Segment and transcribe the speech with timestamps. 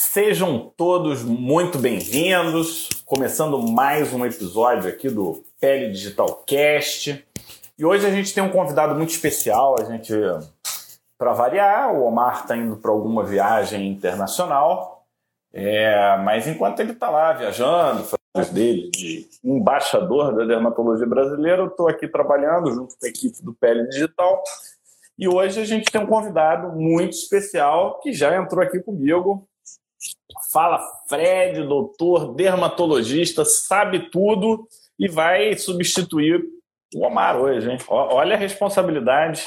[0.00, 7.26] Sejam todos muito bem-vindos, começando mais um episódio aqui do Pele Digital Cast.
[7.76, 10.14] E hoje a gente tem um convidado muito especial, a gente
[11.18, 15.04] para variar, o Omar está indo para alguma viagem internacional,
[15.52, 21.66] é, mas enquanto ele está lá viajando, fazendo dele de embaixador da dermatologia brasileira, eu
[21.66, 24.44] estou aqui trabalhando junto com a equipe do Pele Digital.
[25.18, 29.48] E hoje a gente tem um convidado muito especial que já entrou aqui comigo,
[30.52, 34.66] Fala Fred, doutor dermatologista, sabe tudo
[34.98, 36.42] e vai substituir
[36.94, 37.78] o Omar hoje, hein?
[37.88, 39.42] Olha a responsabilidade.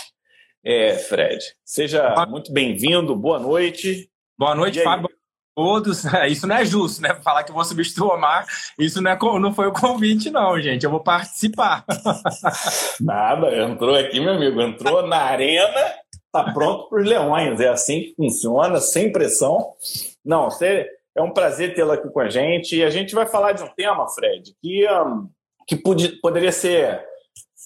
[0.63, 4.09] É, Fred, seja muito bem-vindo, boa noite.
[4.37, 5.09] Boa noite, Fábio.
[5.55, 7.13] Todos, isso não é justo, né?
[7.23, 8.45] Falar que eu vou substituir o Omar,
[8.77, 10.83] isso não, é, não foi o convite, não, gente.
[10.83, 11.85] Eu vou participar.
[12.99, 17.59] Nada, entrou aqui, meu amigo, entrou na arena tá pronto para os leões.
[17.59, 19.73] É assim que funciona, sem pressão.
[20.23, 22.75] Não, você, é um prazer tê-la aqui com a gente.
[22.75, 25.29] E a gente vai falar de um tema, Fred, que, um,
[25.67, 27.03] que podia, poderia ser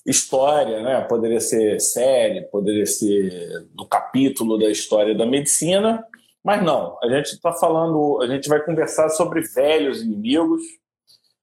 [0.06, 1.02] história, né?
[1.02, 6.06] poderia ser série, poderia ser do capítulo da história da medicina.
[6.44, 10.61] Mas não, a gente está falando, a gente vai conversar sobre velhos inimigos,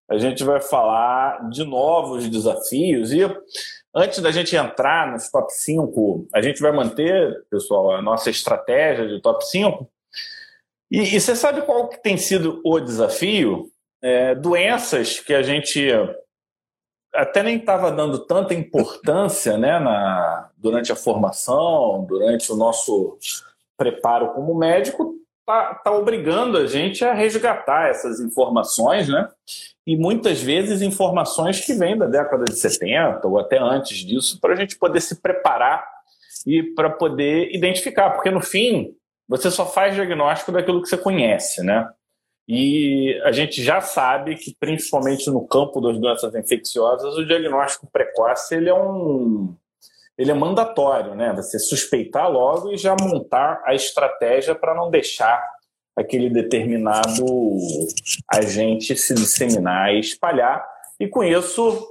[0.09, 3.13] a gente vai falar de novos desafios.
[3.13, 3.23] E
[3.95, 9.07] Antes da gente entrar nos top 5, a gente vai manter, pessoal, a nossa estratégia
[9.07, 9.87] de top 5.
[10.93, 13.71] E, e você sabe qual que tem sido o desafio?
[14.03, 15.89] É, doenças que a gente
[17.15, 23.19] até nem estava dando tanta importância né, na, durante a formação, durante o nosso
[23.77, 29.29] preparo como médico, está tá obrigando a gente a resgatar essas informações, né?
[29.87, 34.53] e muitas vezes informações que vêm da década de 70 ou até antes disso, para
[34.53, 35.85] a gente poder se preparar
[36.47, 38.95] e para poder identificar, porque no fim
[39.29, 41.89] você só faz diagnóstico daquilo que você conhece, né?
[42.49, 48.55] E a gente já sabe que, principalmente no campo das doenças infecciosas, o diagnóstico precoce
[48.55, 49.55] ele é um
[50.19, 51.33] ele é mandatório, né?
[51.35, 55.43] Você suspeitar logo e já montar a estratégia para não deixar
[55.97, 57.25] aquele determinado
[58.29, 60.65] agente se disseminar e espalhar.
[61.01, 61.87] E com isso,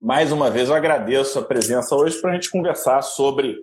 [0.00, 3.56] mais uma vez, eu agradeço a presença hoje para a gente conversar sobre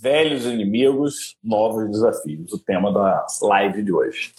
[0.00, 4.32] velhos inimigos, novos desafios, o tema da live de hoje.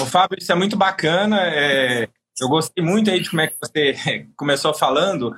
[0.00, 1.40] O Fábio, isso é muito bacana.
[1.42, 2.08] É...
[2.38, 3.94] Eu gostei muito aí de como é que você
[4.36, 5.34] começou falando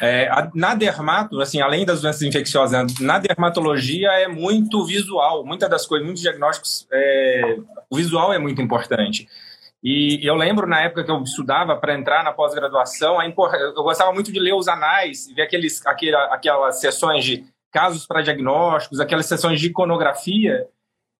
[0.00, 5.44] é, na dermato, assim, além das doenças infecciosas, na dermatologia é muito visual.
[5.44, 7.56] Muitas das coisas, muitos diagnósticos, é,
[7.90, 9.26] o visual é muito importante.
[9.82, 14.32] E eu lembro na época que eu estudava para entrar na pós-graduação, eu gostava muito
[14.32, 19.60] de ler os anais, ver aqueles, aquela, aquelas sessões de casos para diagnósticos, aquelas sessões
[19.60, 20.66] de iconografia,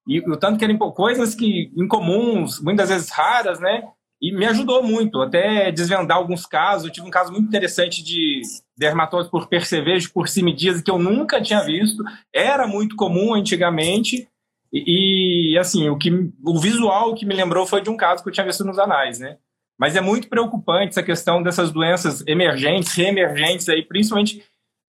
[0.07, 3.83] e o tanto que eram coisas que incomuns, muitas vezes raras, né?
[4.23, 6.87] E me ajudou muito, até desvendar alguns casos.
[6.87, 8.41] Eu tive um caso muito interessante de
[8.79, 12.03] dermatose por percevejo por simidíase que eu nunca tinha visto.
[12.33, 14.29] Era muito comum antigamente.
[14.73, 16.11] E, e, assim, o, que,
[16.43, 19.19] o visual que me lembrou foi de um caso que eu tinha visto nos anais,
[19.19, 19.37] né?
[19.79, 24.43] Mas é muito preocupante essa questão dessas doenças emergentes, reemergentes aí, principalmente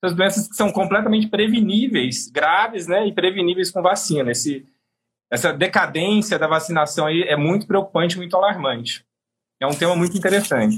[0.04, 3.08] essas doenças que são completamente preveníveis, graves, né?
[3.08, 4.32] E preveníveis com vacina.
[4.32, 4.66] Esse,
[5.32, 9.06] essa decadência da vacinação aí é muito preocupante, muito alarmante.
[9.60, 10.78] É um tema muito interessante.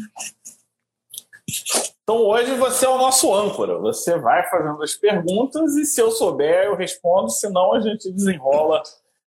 [2.02, 3.78] Então hoje você é o nosso âncora.
[3.80, 8.82] Você vai fazendo as perguntas e se eu souber eu respondo, senão a gente desenrola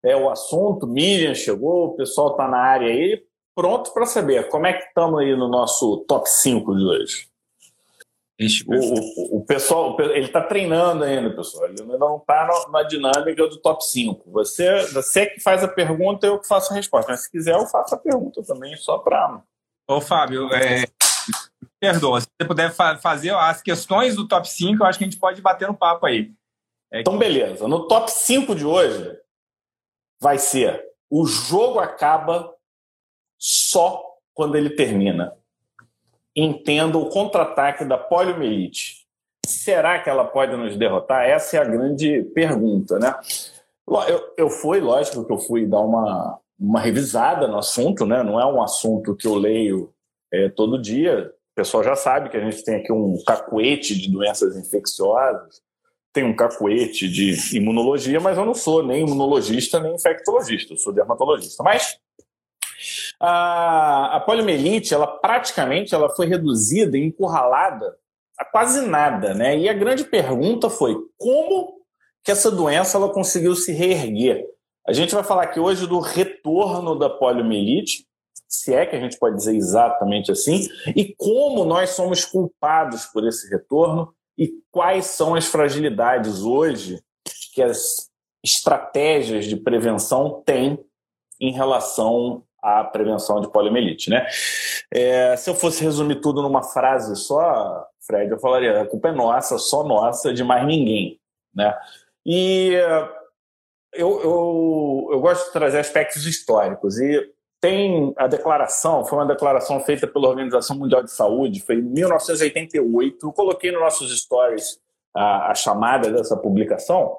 [0.03, 0.87] é, o assunto.
[0.87, 3.23] Miriam chegou, o pessoal está na área aí,
[3.53, 7.30] pronto para saber como é que estamos aí no nosso top 5 de hoje.
[8.67, 11.69] O, o, o, pessoal, ele está treinando ainda, pessoal.
[11.69, 14.31] Ele não está na, dinâmica do top 5.
[14.31, 17.11] Você, você que faz a pergunta, eu que faço a resposta.
[17.11, 19.41] Mas se quiser, eu faço a pergunta também, só para.
[19.87, 20.85] Ô, Fábio, é,
[21.79, 22.21] perdoa.
[22.21, 25.19] Se você puder fa fazer as questões do top 5, eu acho que a gente
[25.19, 26.31] pode bater no papo aí.
[26.91, 27.67] É então, beleza.
[27.67, 29.19] No top 5 de hoje,
[30.19, 32.55] vai ser: o jogo acaba
[33.37, 34.03] só
[34.33, 35.37] quando ele termina
[36.35, 39.05] entenda o contra-ataque da poliomielite.
[39.45, 41.27] Será que ela pode nos derrotar?
[41.27, 43.13] Essa é a grande pergunta, né?
[44.07, 48.23] Eu, eu fui, lógico que eu fui dar uma, uma revisada no assunto, né?
[48.23, 49.93] Não é um assunto que eu leio
[50.31, 51.33] é, todo dia.
[51.51, 55.61] O pessoal já sabe que a gente tem aqui um cacuete de doenças infecciosas,
[56.13, 60.93] tem um cacuete de imunologia, mas eu não sou nem imunologista nem infectologista, eu sou
[60.93, 61.63] dermatologista.
[61.63, 61.97] Mas
[63.23, 67.95] a, a poliomielite, ela praticamente ela foi reduzida encurralada
[68.35, 69.55] a quase nada, né?
[69.55, 71.79] E a grande pergunta foi como
[72.23, 74.43] que essa doença ela conseguiu se reerguer?
[74.87, 78.07] A gente vai falar aqui hoje do retorno da poliomielite,
[78.47, 83.27] se é que a gente pode dizer exatamente assim, e como nós somos culpados por
[83.27, 86.99] esse retorno e quais são as fragilidades hoje
[87.53, 88.09] que as
[88.43, 90.83] estratégias de prevenção têm
[91.39, 94.27] em relação à prevenção de poliomielite, né?
[94.93, 99.11] É, se eu fosse resumir tudo numa frase só, Fred, eu falaria: a culpa é
[99.11, 101.19] nossa, só nossa, de mais ninguém,
[101.55, 101.75] né?
[102.25, 102.73] E
[103.93, 109.79] eu, eu, eu gosto de trazer aspectos históricos e tem a declaração, foi uma declaração
[109.81, 113.25] feita pela Organização Mundial de Saúde, foi em 1988.
[113.25, 114.79] Eu coloquei nos nossos stories
[115.15, 117.15] a, a chamada dessa publicação.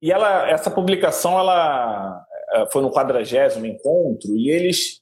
[0.00, 2.24] E ela, essa publicação ela
[2.72, 5.00] foi no quadragésimo encontro e eles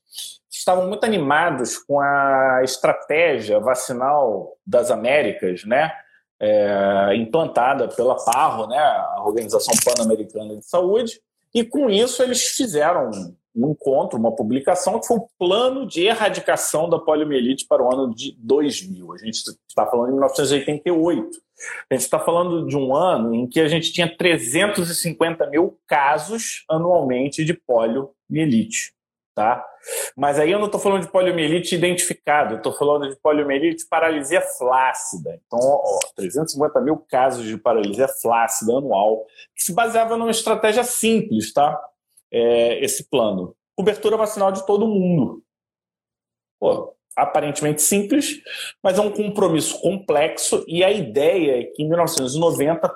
[0.51, 5.93] estavam muito animados com a estratégia vacinal das Américas, né?
[6.41, 11.21] é, implantada pela PARRO, né, a Organização Pan-Americana de Saúde,
[11.55, 13.11] e com isso eles fizeram
[13.57, 18.15] um encontro, uma publicação que foi o plano de erradicação da poliomielite para o ano
[18.15, 19.13] de 2000.
[19.13, 21.39] A gente está falando de 1988.
[21.91, 26.65] A gente está falando de um ano em que a gente tinha 350 mil casos
[26.69, 28.97] anualmente de poliomielite
[29.37, 29.63] tá?
[30.17, 34.41] Mas aí eu não estou falando de poliomielite identificado, eu estou falando de poliomielite paralisia
[34.41, 35.39] flácida.
[35.47, 41.53] Então, ó, 350 mil casos de paralisia flácida anual, que se baseava numa estratégia simples,
[41.53, 41.79] tá?
[42.33, 43.57] É, esse plano.
[43.77, 45.43] Cobertura vacinal de todo mundo.
[46.59, 48.43] Pô, aparentemente simples,
[48.83, 52.95] mas é um compromisso complexo e a ideia é que em 1990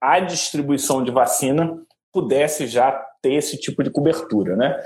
[0.00, 4.80] a distribuição de vacina pudesse já ter esse tipo de cobertura, né?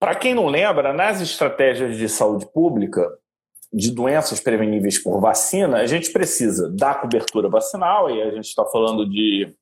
[0.00, 3.18] Para quem não lembra, nas estratégias de saúde pública,
[3.72, 8.64] de doenças preveníveis por vacina, a gente precisa da cobertura vacinal, e a gente está
[8.66, 9.52] falando de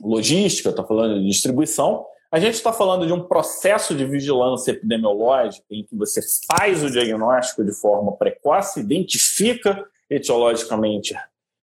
[0.00, 5.64] logística, está falando de distribuição, a gente está falando de um processo de vigilância epidemiológica
[5.70, 6.20] em que você
[6.50, 11.14] faz o diagnóstico de forma precoce, identifica etiologicamente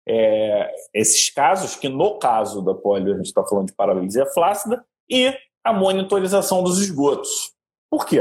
[0.07, 4.85] é, esses casos, que no caso da polio a gente está falando de paralisia flácida,
[5.09, 5.35] e
[5.65, 7.55] a monitorização dos esgotos.
[7.91, 8.21] Por quê?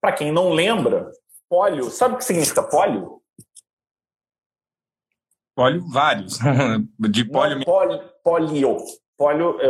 [0.00, 1.10] Para quem não lembra,
[1.48, 3.20] pólio, sabe o que significa pólio?
[5.54, 6.38] Pólio, vários.
[6.98, 7.58] De pólio.
[7.58, 8.76] Não, pólio, polio.
[9.16, 9.66] Pólio é...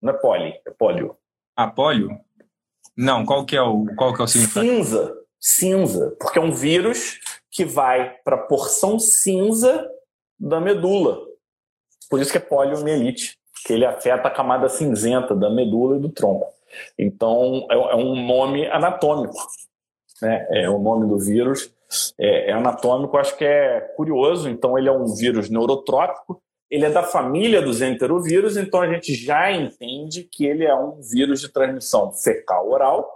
[0.00, 1.16] não é poli, é pólio.
[1.56, 2.10] Ah, pólio?
[2.96, 4.66] Não, qual que é o, qual que é o significado?
[4.66, 5.16] Cinza.
[5.38, 6.16] Cinza.
[6.18, 7.18] Porque é um vírus
[7.50, 9.90] que vai para a porção cinza
[10.38, 11.18] da medula.
[12.08, 16.08] Por isso que é poliomielite, que ele afeta a camada cinzenta da medula e do
[16.08, 16.46] tronco.
[16.98, 19.36] Então, é, é um nome anatômico.
[20.22, 20.46] Né?
[20.50, 21.72] É o nome do vírus.
[22.18, 24.48] É, é anatômico, acho que é curioso.
[24.48, 26.42] Então, ele é um vírus neurotrópico.
[26.70, 31.00] Ele é da família dos enterovírus, então a gente já entende que ele é um
[31.00, 33.08] vírus de transmissão fecal-oral,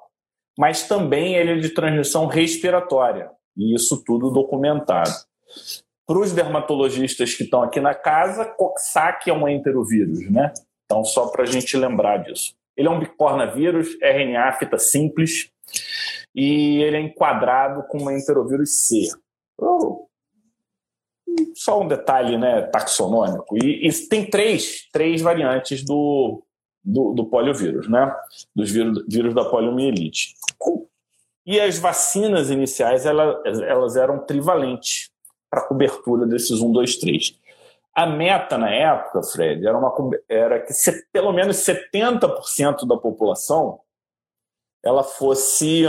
[0.58, 3.30] mas também ele é de transmissão respiratória.
[3.56, 5.10] E isso tudo documentado.
[6.06, 10.52] Para os dermatologistas que estão aqui na casa, Coxsackie é um enterovírus, né?
[10.84, 12.54] Então, só para a gente lembrar disso.
[12.76, 15.50] Ele é um bicornavírus, RNA, fita simples,
[16.34, 19.08] e ele é enquadrado com uma enterovírus C.
[19.58, 20.08] Oh,
[21.54, 23.56] só um detalhe né, taxonômico.
[23.62, 26.42] E, e tem três, três variantes do,
[26.82, 28.14] do, do poliovírus, né?
[28.54, 30.34] Dos vírus, vírus da poliomielite.
[31.46, 35.10] E as vacinas iniciais elas, elas eram trivalentes
[35.50, 37.40] para cobertura desses 1, 2, 3.
[37.94, 39.92] A meta na época, Fred, era, uma,
[40.28, 43.80] era que se, pelo menos 70% da população
[44.82, 45.84] ela fosse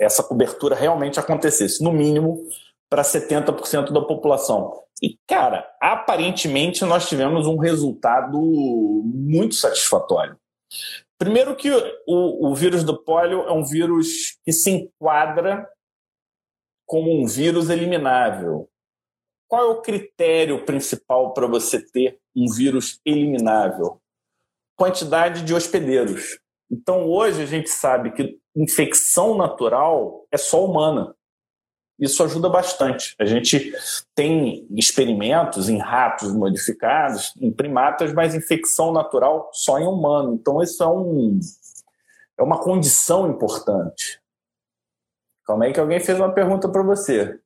[0.00, 2.48] essa cobertura realmente acontecesse, no mínimo
[2.88, 4.82] para 70% da população.
[5.02, 8.40] E, cara, aparentemente nós tivemos um resultado
[9.04, 10.38] muito satisfatório.
[11.18, 11.70] Primeiro que
[12.06, 15.68] o, o vírus do pólio é um vírus que se enquadra
[16.86, 18.68] como um vírus eliminável.
[19.48, 24.00] Qual é o critério principal para você ter um vírus eliminável?
[24.76, 26.38] Quantidade de hospedeiros.
[26.70, 31.14] Então, hoje a gente sabe que infecção natural é só humana.
[31.98, 33.14] Isso ajuda bastante.
[33.18, 33.72] A gente
[34.14, 40.34] tem experimentos em ratos modificados, em primatas, mas infecção natural só em humano.
[40.34, 41.38] Então, isso é, um,
[42.38, 44.20] é uma condição importante.
[45.46, 47.38] Calma aí que alguém fez uma pergunta para você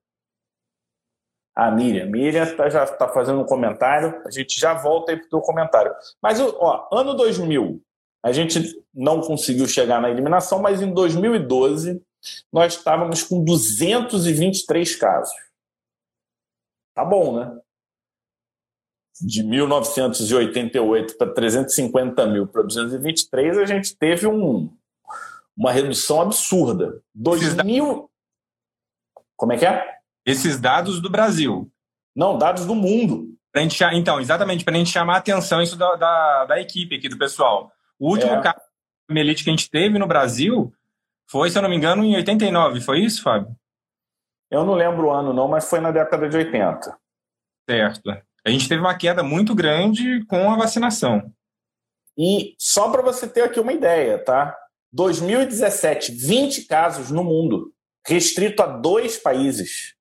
[1.59, 2.07] a Miriam.
[2.07, 5.41] Miriam tá, já está fazendo um comentário, a gente já volta aí para o teu
[5.41, 5.93] comentário.
[6.23, 7.83] Mas, ó, ano 2000,
[8.23, 12.01] a gente não conseguiu chegar na eliminação, mas em 2012
[12.53, 15.35] nós estávamos com 223 casos.
[16.95, 17.61] Tá bom, né?
[19.21, 24.73] de 1988 para 350 mil para 223, a gente teve um,
[25.57, 27.03] uma redução absurda.
[27.15, 28.09] 2000.
[29.37, 29.99] Como é que é?
[30.25, 31.71] Esses dados do Brasil.
[32.15, 33.35] Não, dados do mundo.
[33.53, 36.97] Pra gente, então, exatamente, para a gente chamar a atenção isso da, da, da, equipe
[36.97, 37.73] aqui, do pessoal.
[37.99, 38.43] O último é.
[38.43, 38.61] caso
[39.09, 40.73] de melite que a gente teve no Brasil
[41.31, 43.55] foi, se eu não me engano, em 89, foi isso, Fábio?
[44.51, 46.99] Eu não lembro o ano, não, mas foi na década de 80.
[47.69, 48.11] Certo.
[48.45, 51.31] A gente teve uma queda muito grande com a vacinação.
[52.17, 54.57] E só para você ter aqui uma ideia, tá?
[54.93, 57.75] 2017, 20 casos no mundo,
[58.07, 59.95] restrito a dois países.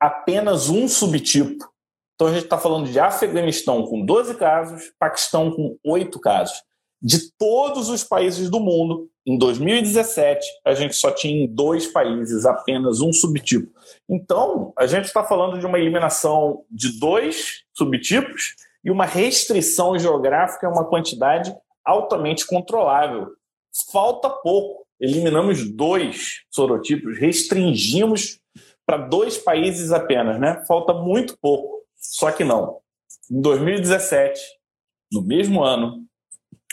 [0.00, 1.72] Apenas um subtipo.
[2.14, 6.62] Então a gente está falando de Afeganistão com 12 casos, Paquistão com 8 casos.
[7.00, 12.44] De todos os países do mundo, em 2017, a gente só tinha em dois países
[12.44, 13.70] apenas um subtipo.
[14.08, 20.66] Então, a gente está falando de uma eliminação de dois subtipos e uma restrição geográfica
[20.66, 23.28] é uma quantidade altamente controlável.
[23.92, 24.82] Falta pouco.
[25.00, 28.40] Eliminamos dois sorotipos, restringimos
[28.84, 30.64] para dois países apenas, né?
[30.66, 31.82] Falta muito pouco.
[31.96, 32.78] Só que não.
[33.30, 34.40] Em 2017,
[35.12, 36.04] no mesmo ano,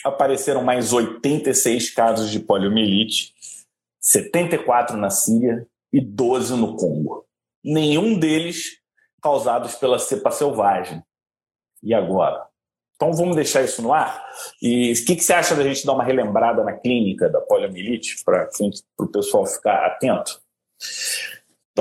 [0.04, 3.34] apareceram mais 86 casos de poliomielite,
[4.00, 7.26] 74 na Síria e 12 no Congo.
[7.64, 8.80] Nenhum deles
[9.22, 11.04] causados pela cepa selvagem.
[11.84, 12.48] E agora?
[12.96, 14.26] Então vamos deixar isso no ar?
[14.62, 18.24] E o que, que, você acha da gente dar uma relembrada na clínica da poliomielite
[18.26, 18.50] para
[18.98, 20.42] o pessoal ficar atento?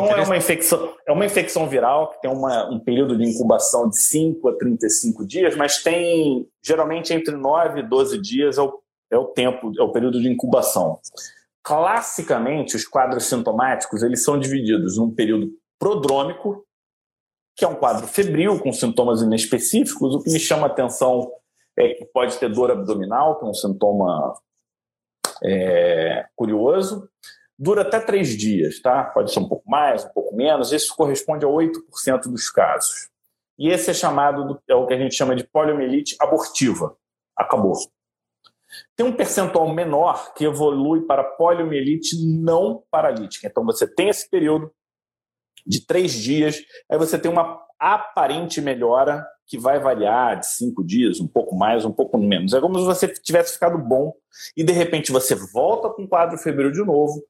[0.05, 3.89] Então é uma infecção, é uma infecção viral que tem uma, um período de incubação
[3.89, 8.81] de 5 a 35 dias, mas tem geralmente entre 9 e 12 dias é o,
[9.11, 11.01] é o tempo, é o período de incubação.
[11.63, 16.65] Classicamente, os quadros sintomáticos eles são divididos num período prodrômico,
[17.57, 20.15] que é um quadro febril com sintomas inespecíficos.
[20.15, 21.31] O que me chama a atenção
[21.77, 24.35] é que pode ter dor abdominal, que é um sintoma
[25.43, 27.09] é, curioso
[27.59, 29.05] dura até três dias, tá?
[29.05, 30.73] Pode ser um pouco mais, um pouco menos.
[30.73, 33.09] Isso corresponde a 8% dos casos.
[33.59, 36.97] E esse é chamado, é o que a gente chama de poliomielite abortiva.
[37.37, 37.75] Acabou.
[38.95, 43.49] Tem um percentual menor que evolui para poliomielite não paralítica.
[43.49, 44.71] Então você tem esse período
[45.67, 51.21] de três dias, aí você tem uma aparente melhora que vai variar de cinco dias,
[51.21, 52.53] um pouco mais, um pouco menos.
[52.53, 54.15] É como se você tivesse ficado bom
[54.57, 57.23] e de repente você volta com o quadro febril de novo,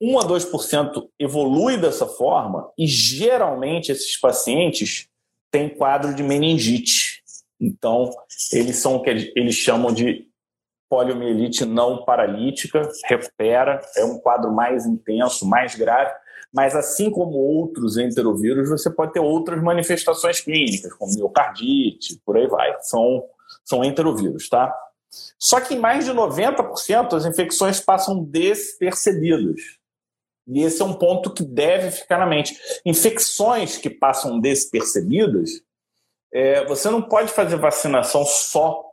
[0.00, 5.08] 1 a 2% evolui dessa forma e geralmente esses pacientes
[5.50, 7.22] têm quadro de meningite.
[7.60, 8.10] Então,
[8.52, 10.26] eles são o que eles chamam de
[10.88, 16.12] poliomielite não paralítica, recupera, é um quadro mais intenso, mais grave,
[16.52, 22.48] mas assim como outros enterovírus, você pode ter outras manifestações clínicas, como miocardite, por aí
[22.48, 22.74] vai.
[22.80, 23.22] São,
[23.64, 24.74] são enterovírus, tá?
[25.38, 29.79] Só que em mais de 90% as infecções passam despercebidas.
[30.50, 32.58] E esse é um ponto que deve ficar na mente.
[32.84, 35.62] Infecções que passam despercebidas,
[36.32, 38.90] é, você não pode fazer vacinação só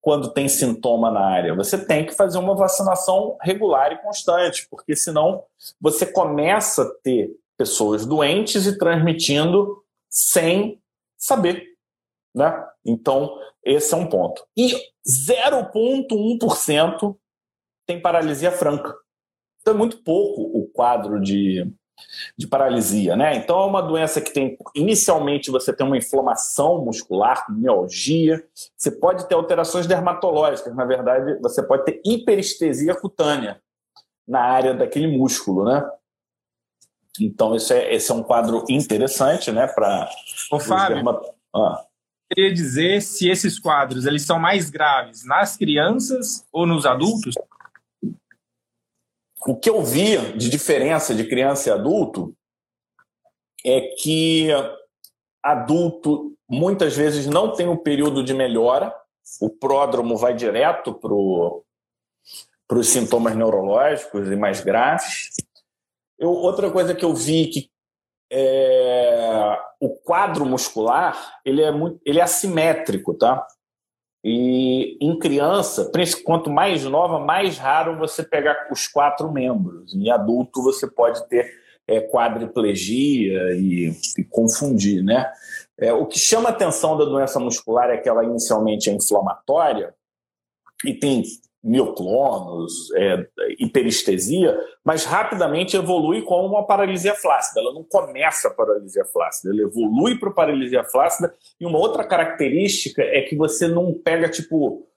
[0.00, 1.54] quando tem sintoma na área.
[1.54, 5.44] Você tem que fazer uma vacinação regular e constante, porque senão
[5.80, 10.80] você começa a ter pessoas doentes e transmitindo sem
[11.16, 11.72] saber.
[12.34, 12.66] Né?
[12.84, 14.44] Então, esse é um ponto.
[14.56, 14.74] E
[15.06, 17.16] 0,1%
[17.86, 18.92] tem paralisia franca.
[19.60, 21.66] Então é muito pouco o quadro de,
[22.36, 23.36] de paralisia, né?
[23.36, 28.44] Então é uma doença que tem, inicialmente você tem uma inflamação muscular, mialgia,
[28.76, 33.60] você pode ter alterações dermatológicas, na verdade você pode ter hiperestesia cutânea
[34.26, 35.88] na área daquele músculo, né?
[37.20, 40.08] Então esse é, esse é um quadro interessante, né, para
[40.50, 40.96] o Fábio.
[40.96, 41.22] Dermat...
[41.54, 41.84] Ah.
[42.34, 47.34] Queria dizer se esses quadros eles são mais graves nas crianças ou nos adultos?
[49.46, 52.34] O que eu vi de diferença de criança e adulto
[53.64, 54.48] é que
[55.42, 58.94] adulto muitas vezes não tem um período de melhora,
[59.40, 65.30] o pródromo vai direto para os sintomas neurológicos e mais graves.
[66.18, 67.70] Eu, outra coisa que eu vi que
[68.30, 73.46] é, o quadro muscular ele é, muito, ele é assimétrico, tá?
[74.24, 75.90] E em criança,
[76.24, 79.92] quanto mais nova, mais raro você pegar os quatro membros.
[79.94, 81.50] Em adulto, você pode ter
[81.88, 85.30] é, quadriplegia e, e, confundir, né?
[85.76, 89.92] É, o que chama a atenção da doença muscular é que ela inicialmente é inflamatória
[90.84, 91.24] e tem
[91.62, 93.24] mioclonos, é,
[93.58, 97.60] hiperestesia, mas rapidamente evolui como uma paralisia flácida.
[97.60, 101.32] Ela não começa a paralisia flácida, ela evolui para paralisia flácida.
[101.60, 104.88] E uma outra característica é que você não pega, tipo,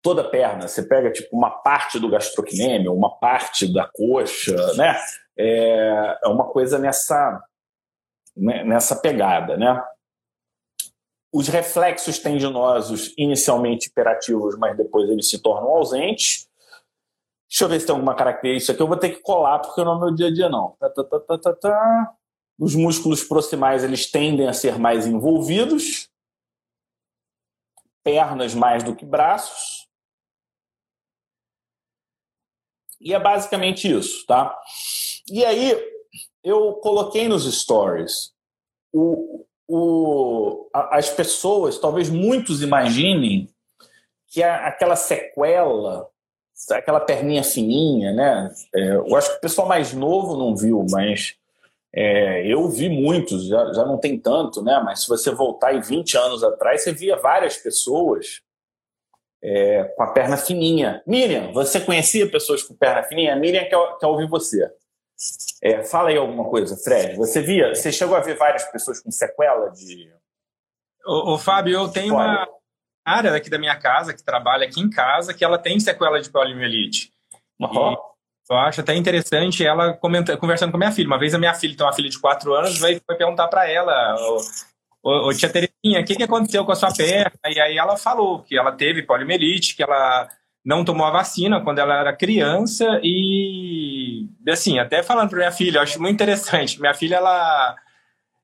[0.00, 4.96] toda a perna, você pega, tipo, uma parte do gastrocnêmio, uma parte da coxa, né?
[5.36, 7.42] É, é uma coisa nessa,
[8.36, 9.82] né, nessa pegada, né?
[11.32, 16.46] Os reflexos tendinosos, inicialmente hiperativos, mas depois eles se tornam ausentes.
[17.48, 19.96] Deixa eu ver se tem alguma característica que eu vou ter que colar, porque não
[19.96, 20.76] é meu dia a dia, não.
[20.78, 22.14] Tá, tá, tá, tá, tá,
[22.58, 26.10] Os músculos proximais eles tendem a ser mais envolvidos,
[28.04, 29.88] pernas mais do que braços.
[33.00, 34.56] E é basicamente isso, tá?
[35.30, 35.76] E aí,
[36.44, 38.32] eu coloquei nos stories
[38.92, 43.48] o, o, as pessoas, talvez muitos imaginem
[44.26, 46.08] que aquela sequela,
[46.70, 48.50] aquela perninha fininha, né?
[48.74, 51.36] É, eu acho que o pessoal mais novo não viu, mas
[51.94, 54.80] é, eu vi muitos, já, já não tem tanto, né?
[54.84, 58.40] Mas se você voltar aí 20 anos atrás, você via várias pessoas
[59.42, 61.02] é, com a perna fininha.
[61.06, 63.36] Miriam, você conhecia pessoas com perna fininha?
[63.36, 64.70] Miriam quer, quer ouvir você.
[65.62, 67.16] É, fala aí alguma coisa, Fred.
[67.16, 70.10] Você via, você chegou a ver várias pessoas com sequela de.
[71.06, 72.48] O, Fábio, eu tenho uma
[73.04, 76.30] área aqui da minha casa que trabalha aqui em casa que ela tem sequela de
[76.30, 77.12] poliomielite.
[77.60, 77.96] Uhum.
[78.50, 81.06] Eu acho até interessante ela comenta, conversando com a minha filha.
[81.06, 83.68] Uma vez a minha filha tem uma filha de 4 anos, vai, vai perguntar para
[83.68, 84.16] ela,
[85.02, 87.32] ô, ô, tia Terezinha, o que, que aconteceu com a sua perna?
[87.46, 90.28] E aí ela falou que ela teve poliomielite, que ela
[90.64, 95.78] não tomou a vacina quando ela era criança e assim até falando para minha filha
[95.78, 96.80] eu acho muito interessante.
[96.80, 97.76] Minha filha ela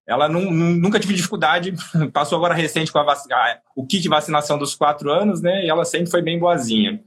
[0.07, 1.75] ela não, nunca tive dificuldade
[2.13, 3.37] passou agora recente com a vacina,
[3.77, 7.01] o kit de vacinação dos quatro anos né e ela sempre foi bem boazinha.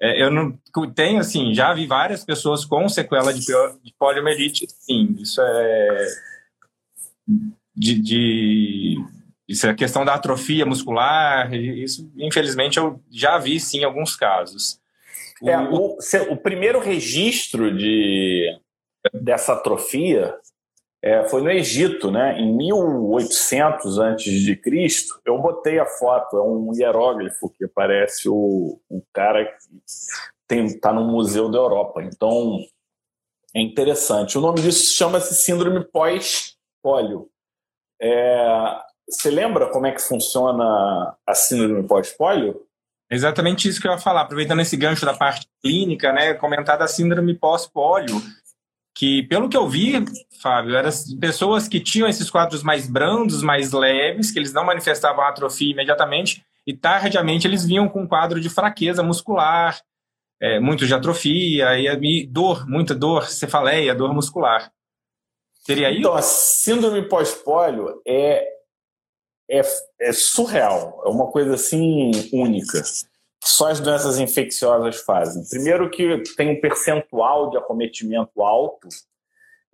[0.00, 0.58] É, eu não
[0.94, 6.06] tenho assim já vi várias pessoas com sequela de, de poliomielite sim isso é
[7.76, 8.96] de, de
[9.48, 14.16] isso é a questão da atrofia muscular, isso infelizmente eu já vi sim em alguns
[14.16, 14.80] casos.
[15.40, 15.98] O, é, o,
[16.30, 18.58] o primeiro registro de,
[19.12, 20.34] dessa atrofia
[21.02, 22.38] é, foi no Egito, né?
[22.38, 25.20] Em 1800 antes de Cristo.
[25.24, 29.44] Eu botei a foto, é um hieróglifo que parece o, o cara
[30.48, 32.02] que está no museu da Europa.
[32.02, 32.58] Então
[33.54, 34.36] é interessante.
[34.36, 37.28] O nome disso chama-se síndrome pós-pólio.
[38.00, 42.60] É, você lembra como é que funciona a síndrome pós-polio?
[43.10, 46.88] Exatamente isso que eu ia falar, aproveitando esse gancho da parte clínica, né, comentar da
[46.88, 48.20] síndrome pós-polio,
[48.96, 50.04] que pelo que eu vi,
[50.42, 50.90] Fábio, eram
[51.20, 56.44] pessoas que tinham esses quadros mais brandos, mais leves, que eles não manifestavam atrofia imediatamente,
[56.66, 59.80] e tardiamente eles vinham com um quadro de fraqueza muscular,
[60.40, 64.72] é, muito de atrofia, e, e dor, muita dor, cefaleia, dor muscular.
[65.60, 66.00] Seria isso?
[66.00, 68.55] Então, a síndrome pós-polio é
[69.50, 69.60] é,
[70.00, 72.82] é surreal, é uma coisa assim única
[73.46, 75.44] só as doenças infecciosas fazem.
[75.48, 78.88] Primeiro que tem um percentual de acometimento alto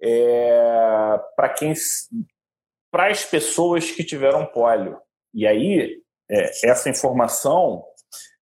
[0.01, 1.73] é, para quem
[2.91, 4.99] para as pessoas que tiveram pólio.
[5.33, 7.83] E aí é, essa informação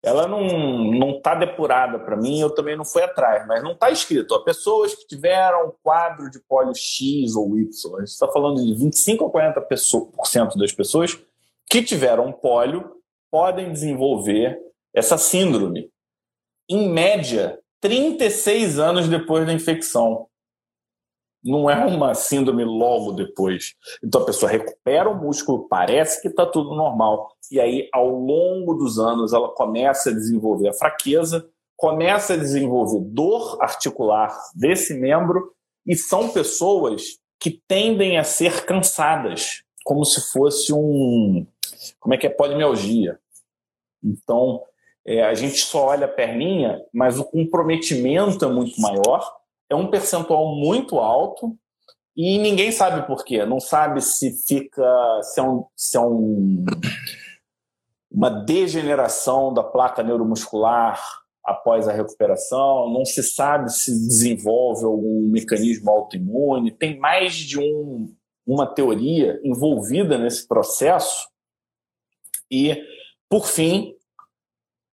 [0.02, 0.46] ela não
[0.92, 4.32] não está depurada para mim, eu também não fui atrás, mas não está escrito.
[4.32, 8.74] Ó, pessoas que tiveram quadro de pólio X ou Y, a gente está falando de
[8.74, 11.18] 25 a 40% por cento das pessoas
[11.68, 12.96] que tiveram pólio
[13.30, 14.58] podem desenvolver
[14.94, 15.90] essa síndrome.
[16.68, 20.26] Em média, 36 anos depois da infecção.
[21.42, 23.74] Não é uma síndrome logo depois.
[24.02, 27.34] Então a pessoa recupera o músculo, parece que está tudo normal.
[27.50, 33.00] E aí, ao longo dos anos, ela começa a desenvolver a fraqueza, começa a desenvolver
[33.00, 35.52] dor articular desse membro,
[35.86, 41.46] e são pessoas que tendem a ser cansadas, como se fosse um.
[41.98, 42.30] Como é que é?
[42.30, 43.18] Polimialgia.
[44.04, 44.62] Então,
[45.06, 49.39] é, a gente só olha a perninha, mas o comprometimento é muito maior
[49.70, 51.56] é um percentual muito alto
[52.16, 53.46] e ninguém sabe por quê.
[53.46, 54.84] Não sabe se fica
[55.22, 56.64] se é, um, se é um,
[58.10, 61.00] uma degeneração da placa neuromuscular
[61.44, 66.72] após a recuperação, não se sabe se desenvolve algum mecanismo autoimune.
[66.72, 68.14] Tem mais de um,
[68.46, 71.28] uma teoria envolvida nesse processo.
[72.50, 72.76] E,
[73.28, 73.94] por fim,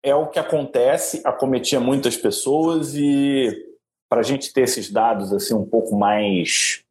[0.01, 3.70] é o que acontece, acometia muitas pessoas e
[4.11, 6.83] para a gente ter esses dados assim um pouco mais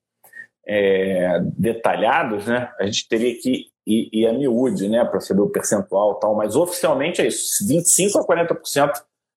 [0.67, 5.51] é, detalhados, né, a gente teria que ir, ir a miúde, né, para saber o
[5.51, 8.93] percentual tal, mas oficialmente é isso, 25 a 40%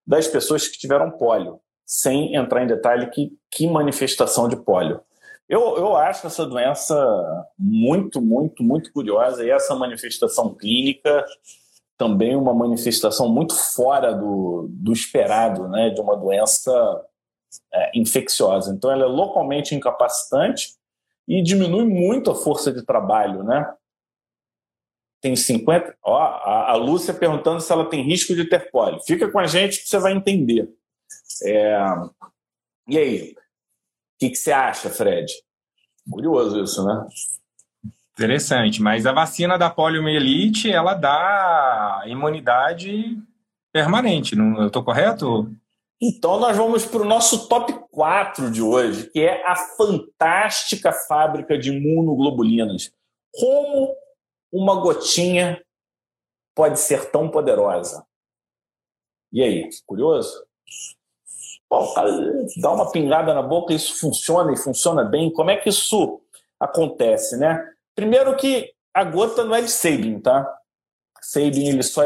[0.08, 5.02] das pessoas que tiveram pólio, sem entrar em detalhe que, que manifestação de pólio.
[5.50, 6.96] Eu, eu acho essa doença
[7.60, 11.26] muito, muito, muito curiosa e essa manifestação clínica
[11.98, 16.72] também uma manifestação muito fora do, do esperado, né, de uma doença
[17.73, 18.73] é, infecciosa.
[18.73, 20.75] Então, ela é localmente incapacitante
[21.27, 23.73] e diminui muito a força de trabalho, né?
[25.21, 25.95] Tem 50.
[26.03, 29.01] Ó, a, Lúcia perguntando se ela tem risco de ter pólio.
[29.03, 30.69] Fica com a gente que você vai entender.
[31.45, 31.77] É...
[32.89, 33.31] E aí?
[33.31, 33.35] O
[34.19, 35.31] que, que você acha, Fred?
[36.09, 37.07] Curioso isso, né?
[38.13, 43.17] Interessante, mas a vacina da poliomielite, ela dá imunidade
[43.71, 45.51] permanente, não, eu estou correto?
[46.05, 51.57] Então nós vamos para o nosso top 4 de hoje, que é a fantástica fábrica
[51.57, 52.91] de imunoglobulinas.
[53.31, 53.95] Como
[54.51, 55.63] uma gotinha
[56.53, 58.05] pode ser tão poderosa?
[59.31, 60.45] E aí, curioso?
[61.69, 61.93] Bom,
[62.57, 65.31] dá uma pingada na boca, isso funciona e funciona bem.
[65.31, 66.21] Como é que isso
[66.59, 67.65] acontece, né?
[67.95, 70.53] Primeiro que a gota não é de Sabin, tá?
[71.21, 72.03] Sabin ele só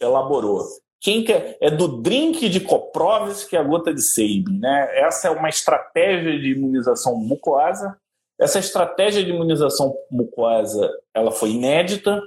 [0.00, 0.66] elaborou.
[1.00, 1.70] Quem que é?
[1.70, 4.88] do drink de Koprovis que é a gota de Sabin, né?
[4.98, 7.96] Essa é uma estratégia de imunização mucosa.
[8.38, 12.22] Essa estratégia de imunização mucosa, ela foi inédita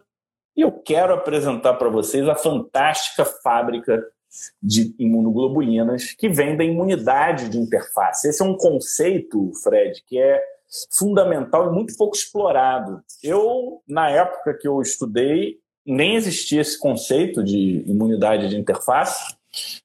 [0.55, 4.03] e eu quero apresentar para vocês a fantástica fábrica
[4.61, 8.27] de imunoglobulinas que vem da imunidade de interface.
[8.27, 10.41] Esse é um conceito, Fred, que é
[10.91, 13.01] fundamental e muito pouco explorado.
[13.23, 19.35] Eu, na época que eu estudei, nem existia esse conceito de imunidade de interface.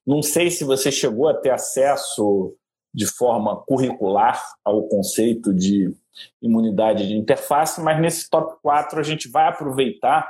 [0.05, 2.55] Não sei se você chegou a ter acesso
[2.93, 5.93] de forma curricular ao conceito de
[6.41, 10.29] imunidade de interface, mas nesse top 4 a gente vai aproveitar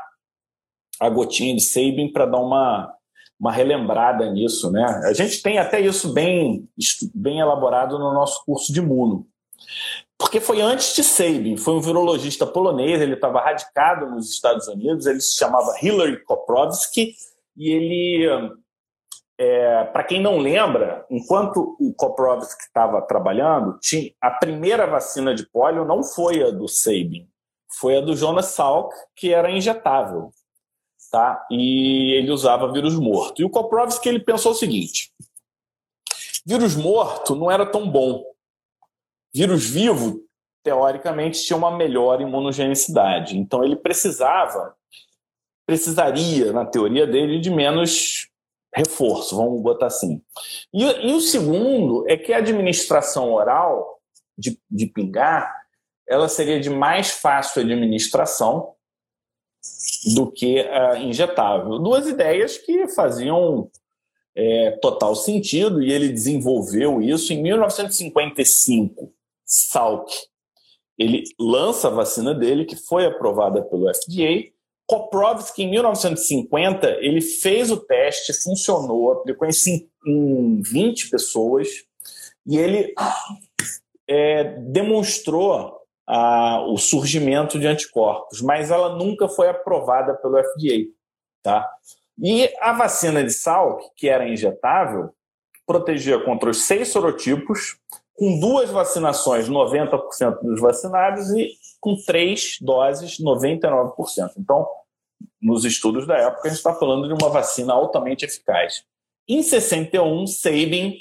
[1.00, 2.92] a gotinha de Sabin para dar uma,
[3.40, 4.72] uma relembrada nisso.
[4.72, 4.84] Né?
[5.04, 6.68] A gente tem até isso bem,
[7.14, 9.28] bem elaborado no nosso curso de imuno.
[10.26, 15.06] Porque foi antes de Sabin, foi um virologista polonês, ele estava radicado nos Estados Unidos,
[15.06, 17.14] ele se chamava Hillary Koprowski,
[17.56, 18.56] e ele,
[19.38, 25.48] é, para quem não lembra, enquanto o Koprowski estava trabalhando, tinha, a primeira vacina de
[25.48, 27.30] pólio não foi a do Sabin,
[27.80, 30.32] foi a do Jonas Salk, que era injetável.
[31.12, 31.46] Tá?
[31.52, 33.44] E ele usava vírus morto.
[33.44, 35.14] E o Koprowski ele pensou o seguinte:
[36.44, 38.35] vírus morto não era tão bom
[39.36, 40.24] Vírus vivo,
[40.64, 43.38] teoricamente, tinha uma melhor imunogenicidade.
[43.38, 44.74] Então, ele precisava,
[45.68, 48.30] precisaria, na teoria dele, de menos
[48.74, 50.22] reforço, vamos botar assim.
[50.74, 54.00] E, e o segundo é que a administração oral
[54.38, 55.66] de, de pingar
[56.08, 58.74] ela seria de mais fácil administração
[60.14, 61.80] do que a injetável.
[61.80, 63.70] Duas ideias que faziam
[64.36, 69.12] é, total sentido e ele desenvolveu isso em 1955.
[69.46, 70.12] Salk.
[70.98, 74.52] Ele lança a vacina dele, que foi aprovada pelo FDA.
[74.88, 81.68] Koprovsky, em 1950, ele fez o teste, funcionou, aplicou em, em 20 pessoas,
[82.46, 82.94] e ele
[84.08, 85.82] é, demonstrou
[86.68, 90.92] o surgimento de anticorpos, mas ela nunca foi aprovada pelo FDA.
[91.42, 91.68] Tá?
[92.22, 95.10] E a vacina de Salk, que era injetável,
[95.66, 97.78] protegia contra os seis sorotipos,
[98.16, 104.32] com duas vacinações, 90% dos vacinados, e com três doses, 99%.
[104.38, 104.68] Então,
[105.42, 108.84] nos estudos da época, a gente está falando de uma vacina altamente eficaz.
[109.28, 110.98] Em 61, Sabin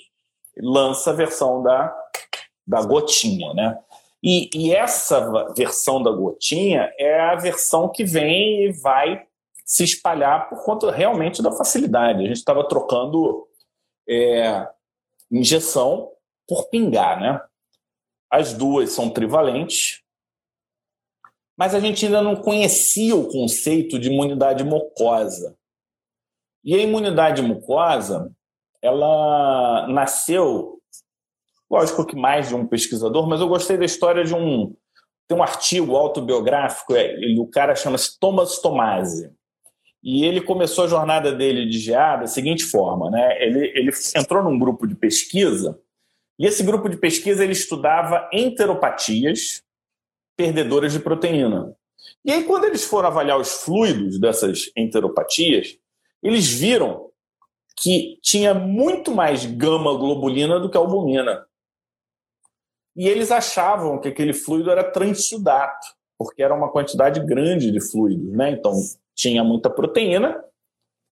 [0.58, 1.94] lança a versão da,
[2.66, 3.78] da gotinha, né?
[4.22, 9.22] E, e, essa versão da gotinha é a versão que vem e vai
[9.66, 12.22] se espalhar por conta realmente da facilidade.
[12.22, 13.46] A gente estava trocando
[14.08, 14.66] é,
[15.30, 16.10] injeção
[16.46, 17.40] por pingar, né?
[18.30, 20.02] As duas são trivalentes,
[21.56, 25.56] mas a gente ainda não conhecia o conceito de imunidade mucosa.
[26.64, 28.32] E a imunidade mucosa,
[28.82, 30.80] ela nasceu,
[31.70, 34.74] lógico que mais de um pesquisador, mas eu gostei da história de um
[35.26, 39.32] tem um artigo autobiográfico, é, o cara chama-se Thomas Tomasi.
[40.02, 43.42] E ele começou a jornada dele de GA da seguinte forma, né?
[43.42, 45.80] Ele, ele entrou num grupo de pesquisa
[46.38, 49.62] e esse grupo de pesquisa ele estudava enteropatias
[50.36, 51.74] perdedoras de proteína.
[52.24, 55.78] E aí, quando eles foram avaliar os fluidos dessas enteropatias,
[56.22, 57.10] eles viram
[57.76, 61.46] que tinha muito mais gama-globulina do que albumina.
[62.96, 68.32] E eles achavam que aquele fluido era transsudato, porque era uma quantidade grande de fluidos.
[68.32, 68.50] Né?
[68.50, 68.72] Então,
[69.14, 70.42] tinha muita proteína,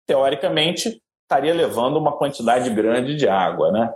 [0.06, 3.94] teoricamente, estaria levando uma quantidade grande de água, né?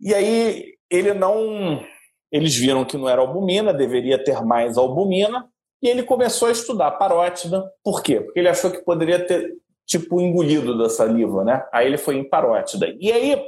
[0.00, 1.84] E aí ele não,
[2.32, 5.48] eles viram que não era albumina, deveria ter mais albumina,
[5.82, 7.70] e ele começou a estudar parótida.
[7.82, 8.20] Por quê?
[8.20, 11.64] Porque ele achou que poderia ter tipo engolido da saliva, né?
[11.72, 12.94] Aí ele foi em parótida.
[13.00, 13.42] E aí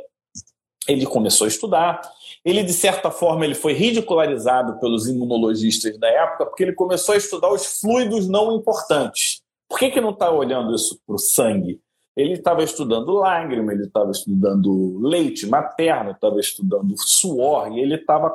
[0.88, 2.00] ele começou a estudar.
[2.44, 7.18] Ele de certa forma ele foi ridicularizado pelos imunologistas da época porque ele começou a
[7.18, 9.42] estudar os fluidos não importantes.
[9.68, 11.80] Por que, que não está olhando isso para o sangue?
[12.16, 18.33] Ele estava estudando lágrima, ele estava estudando leite materno, estava estudando suor, e ele estava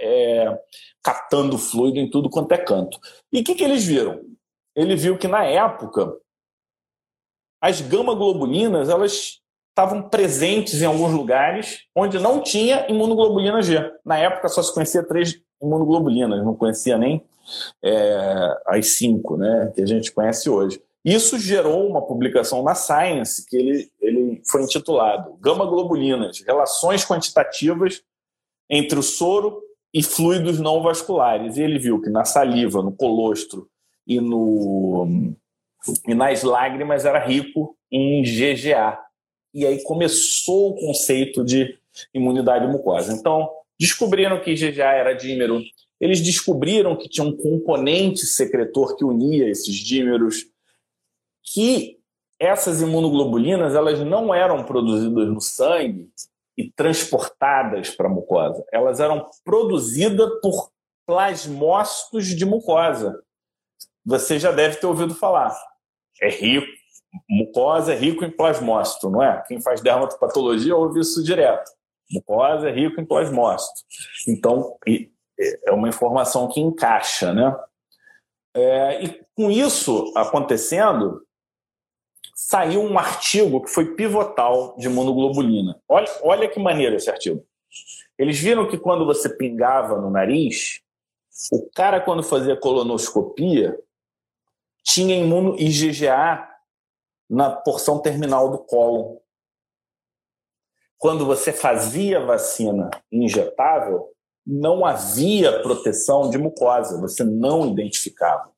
[0.00, 0.58] é,
[1.02, 2.98] catando fluido em tudo quanto é canto.
[3.32, 4.20] E o que, que eles viram?
[4.74, 6.16] Ele viu que na época
[7.60, 13.92] as gama-globulinas elas estavam presentes em alguns lugares onde não tinha imunoglobulina G.
[14.04, 17.22] Na época só se conhecia três imunoglobulinas, não conhecia nem
[17.82, 20.82] é, as cinco né, que a gente conhece hoje.
[21.04, 28.02] Isso gerou uma publicação na Science que ele, ele foi intitulado Gama-globulinas, relações quantitativas
[28.68, 31.56] entre o soro e fluidos não vasculares.
[31.56, 33.68] E ele viu que na saliva, no colostro
[34.06, 35.34] e, no,
[36.06, 38.98] e nas lágrimas era rico em GGA.
[39.54, 41.76] E aí começou o conceito de
[42.14, 43.12] imunidade mucosa.
[43.12, 45.60] Então, descobriram que GGA era dímero,
[46.00, 50.46] eles descobriram que tinha um componente secretor que unia esses dímeros,
[51.52, 51.98] que
[52.38, 56.08] essas imunoglobulinas elas não eram produzidas no sangue
[56.56, 58.64] e transportadas para a mucosa.
[58.72, 60.70] Elas eram produzidas por
[61.06, 63.20] plasmócitos de mucosa.
[64.04, 65.54] Você já deve ter ouvido falar.
[66.22, 66.66] É rico,
[67.28, 69.42] mucosa é rico em plasmócito, não é?
[69.46, 71.70] Quem faz dermatopatologia ouve isso direto.
[72.10, 73.80] Mucosa é rico em plasmócito.
[74.28, 74.76] Então,
[75.66, 77.56] é uma informação que encaixa, né?
[78.54, 81.24] É, e com isso acontecendo,
[82.40, 85.78] saiu um artigo que foi pivotal de imunoglobulina.
[85.86, 87.44] Olha, olha que maneiro esse artigo.
[88.18, 90.80] Eles viram que quando você pingava no nariz,
[91.52, 93.78] o cara, quando fazia colonoscopia,
[94.82, 96.48] tinha imuno IgGA
[97.28, 99.20] na porção terminal do colo.
[100.96, 104.08] Quando você fazia vacina injetável,
[104.46, 108.50] não havia proteção de mucosa, você não identificava.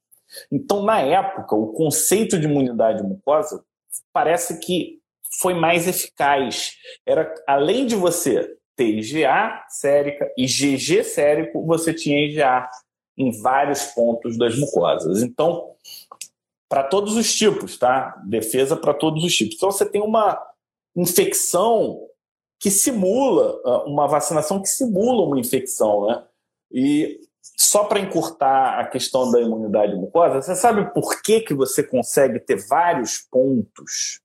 [0.52, 3.64] Então, na época, o conceito de imunidade mucosa
[4.12, 5.00] parece que
[5.40, 6.72] foi mais eficaz.
[7.06, 12.68] Era além de você ter IgA sérica e IgG sérico, você tinha IgA
[13.16, 15.22] em vários pontos das mucosas.
[15.22, 15.72] Então,
[16.68, 18.16] para todos os tipos, tá?
[18.26, 19.56] Defesa para todos os tipos.
[19.56, 20.40] Então, você tem uma
[20.96, 22.08] infecção
[22.58, 26.24] que simula, ah, uma vacinação que simula uma infecção, né?
[26.70, 31.82] E só para encurtar a questão da imunidade mucosa, você sabe por que, que você
[31.82, 34.20] consegue ter vários pontos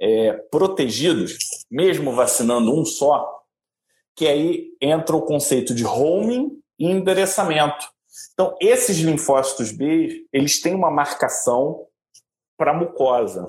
[0.00, 1.36] é, protegidos,
[1.70, 3.42] mesmo vacinando um só?
[4.16, 7.86] Que aí entra o conceito de homing e endereçamento.
[8.32, 11.86] Então, esses linfócitos B, eles têm uma marcação
[12.56, 13.46] para mucosa.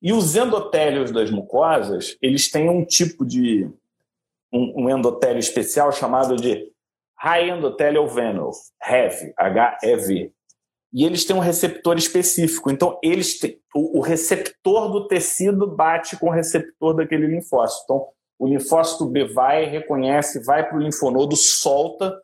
[0.00, 3.70] E os endotélios das mucosas, eles têm um tipo de
[4.52, 6.71] um, um endotélio especial chamado de
[7.22, 8.50] High Endothelial Venule,
[8.82, 10.32] HEV, H-E-V.
[10.92, 12.68] E eles têm um receptor específico.
[12.68, 17.84] Então, eles têm, o, o, receptor do tecido bate com o receptor daquele linfócito.
[17.84, 18.08] Então,
[18.40, 22.20] o linfócito B vai, reconhece, vai para o linfonodo, solta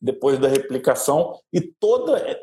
[0.00, 2.38] depois da replicação e toda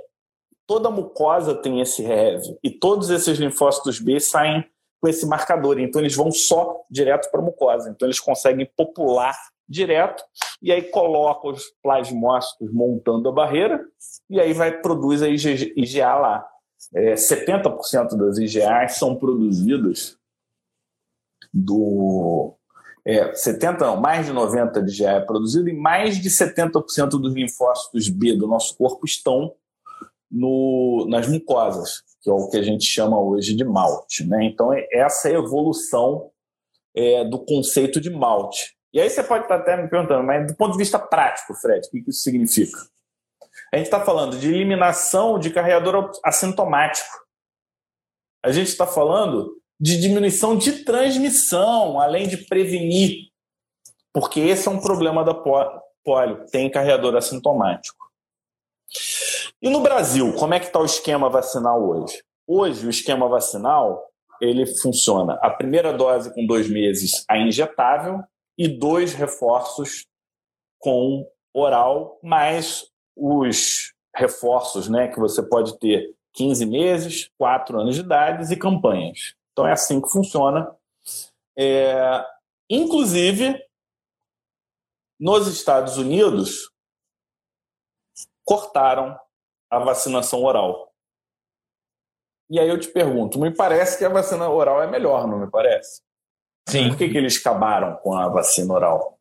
[0.67, 2.57] toda mucosa tem esse HEV.
[2.61, 4.65] E todos esses linfócitos B saem
[4.99, 5.79] com esse marcador.
[5.79, 7.89] Então, eles vão só direto para a mucosa.
[7.89, 10.23] Então, eles conseguem popular direto
[10.61, 13.83] e aí coloca os plasmócitos montando a barreira
[14.29, 16.47] e aí vai produz a IgA lá.
[16.93, 20.17] É, 70% das IgAs são produzidas
[21.53, 22.53] do
[23.05, 27.33] é, 70 não, mais de 90 de IgA é produzido e mais de 70% dos
[27.33, 29.53] linfócitos B do nosso corpo estão
[30.29, 34.25] no, nas mucosas, que é o que a gente chama hoje de malte.
[34.25, 34.45] Né?
[34.45, 36.29] Então, é essa é a evolução
[36.95, 38.74] é, do conceito de malte.
[38.95, 41.85] E aí você pode estar até me perguntando, mas do ponto de vista prático, Fred,
[41.85, 42.79] o que isso significa?
[43.73, 47.13] A gente está falando de eliminação de carregador assintomático.
[48.41, 53.31] A gente está falando de diminuição de transmissão, além de prevenir.
[54.13, 58.09] Porque esse é um problema da polio, tem carregador assintomático.
[59.61, 62.23] E no Brasil, como é que está o esquema vacinal hoje?
[62.47, 68.23] Hoje, o esquema vacinal ele funciona a primeira dose com dois meses a injetável,
[68.57, 70.07] e dois reforços
[70.79, 78.01] com oral, mais os reforços né, que você pode ter 15 meses, 4 anos de
[78.01, 79.35] idade e campanhas.
[79.51, 80.69] Então é assim que funciona.
[81.57, 82.25] É,
[82.69, 83.61] inclusive,
[85.19, 86.69] nos Estados Unidos,
[88.43, 89.17] cortaram
[89.69, 90.93] a vacinação oral.
[92.49, 95.49] E aí eu te pergunto, me parece que a vacina oral é melhor, não me
[95.49, 96.04] parece?
[96.67, 96.89] Sim.
[96.89, 99.19] Por que, que eles acabaram com a vacina oral?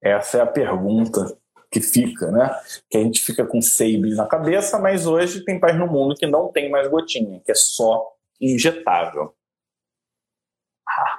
[0.00, 1.36] Essa é a pergunta
[1.70, 2.48] que fica, né?
[2.88, 6.26] Que a gente fica com Seibin na cabeça, mas hoje tem país no mundo que
[6.26, 9.34] não tem mais gotinha, que é só injetável.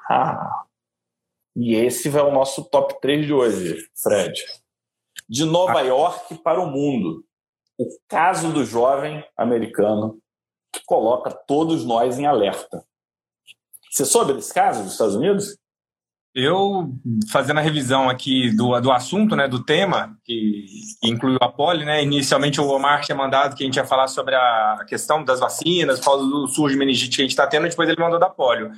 [0.10, 0.66] Ah,
[1.56, 4.46] e esse é o nosso top 3 de hoje, Fred.
[5.28, 7.26] De Nova York para o mundo.
[7.78, 10.20] O caso do jovem americano
[10.72, 12.86] que coloca todos nós em alerta.
[13.98, 15.58] Você soube desse caso dos Estados Unidos?
[16.36, 16.94] Eu,
[17.32, 20.68] fazendo a revisão aqui do, do assunto, né, do tema, que,
[21.02, 24.08] que incluiu a poli, né, inicialmente o Omar tinha mandado que a gente ia falar
[24.08, 27.90] sobre a questão das vacinas, causa do surge meningite que a gente está tendo, depois
[27.90, 28.72] ele mandou da polio.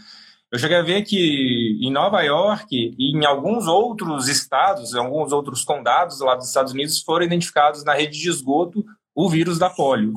[0.50, 5.34] Eu cheguei a ver que em Nova York e em alguns outros estados, em alguns
[5.34, 9.70] outros condados lá dos Estados Unidos, foram identificados na rede de esgoto o vírus da
[9.70, 10.14] polio.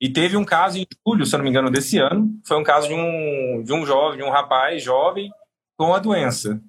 [0.00, 2.64] E teve um caso em julho, se eu não me engano, desse ano, foi um
[2.64, 5.30] caso de um, de um jovem, de um rapaz jovem
[5.76, 6.60] com a doença.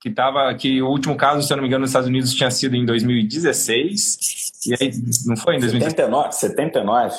[0.00, 2.50] Que tava, que o último caso, se eu não me engano, nos Estados Unidos tinha
[2.50, 4.18] sido em 2016.
[4.66, 4.92] E aí,
[5.26, 6.32] não foi em 2079?
[6.32, 7.16] 79.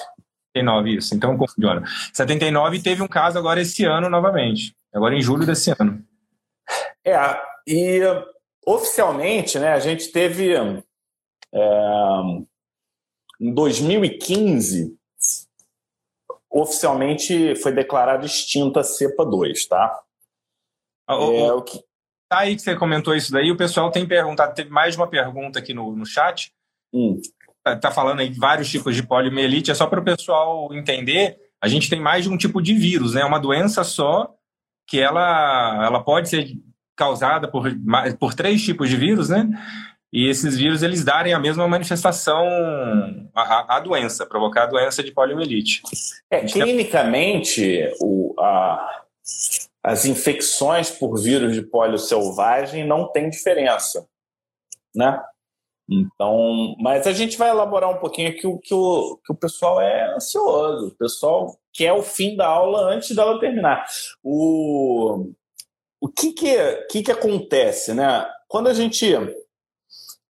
[0.56, 1.15] 79, isso.
[1.15, 1.68] Então, confundi.
[2.13, 4.76] 79 teve um caso agora esse ano novamente.
[4.94, 6.02] Agora em julho desse ano.
[7.06, 7.18] É,
[7.68, 8.02] e
[8.65, 10.54] oficialmente, né, a gente teve.
[10.54, 11.65] É,
[13.39, 14.98] em 2015,
[16.56, 20.00] oficialmente foi declarada extinta a cepa 2, tá?
[21.10, 21.84] é, o que...
[22.30, 25.60] Tá aí que você comentou isso daí, o pessoal tem perguntado, teve mais uma pergunta
[25.60, 26.54] aqui no, no chat.
[26.94, 27.20] Hum.
[27.62, 31.68] Tá, tá, falando aí vários tipos de poliomielite, é só para o pessoal entender, a
[31.68, 33.22] gente tem mais de um tipo de vírus, né?
[33.22, 34.34] É uma doença só
[34.88, 36.48] que ela, ela pode ser
[36.96, 37.65] causada por,
[38.18, 39.50] por três tipos de vírus, né?
[40.15, 42.47] E esses vírus, eles darem a mesma manifestação
[43.36, 45.82] à, doença, provocar a doença de poliomielite.
[46.32, 49.04] É, clinicamente, o, a,
[49.84, 54.08] as infecções por vírus de polio selvagem não tem diferença,
[54.95, 55.21] né?
[55.89, 59.82] Então, mas a gente vai elaborar um pouquinho aqui o que o, que o pessoal
[59.82, 63.86] é ansioso, o pessoal quer o fim da aula antes dela terminar.
[64.23, 65.34] O,
[65.99, 66.56] o que que,
[66.89, 68.25] que que acontece, né?
[68.47, 69.13] Quando a gente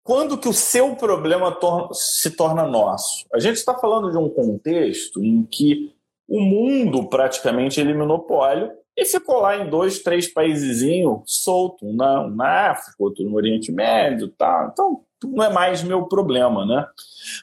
[0.03, 3.25] quando que o seu problema tor se torna nosso?
[3.33, 5.93] A gente está falando de um contexto em que
[6.27, 10.83] o mundo praticamente eliminou polio e ficou lá em dois, três países
[11.25, 14.69] solto, um na, na África, outro no Oriente Médio, tá.
[14.71, 16.85] Então não é mais meu problema, né?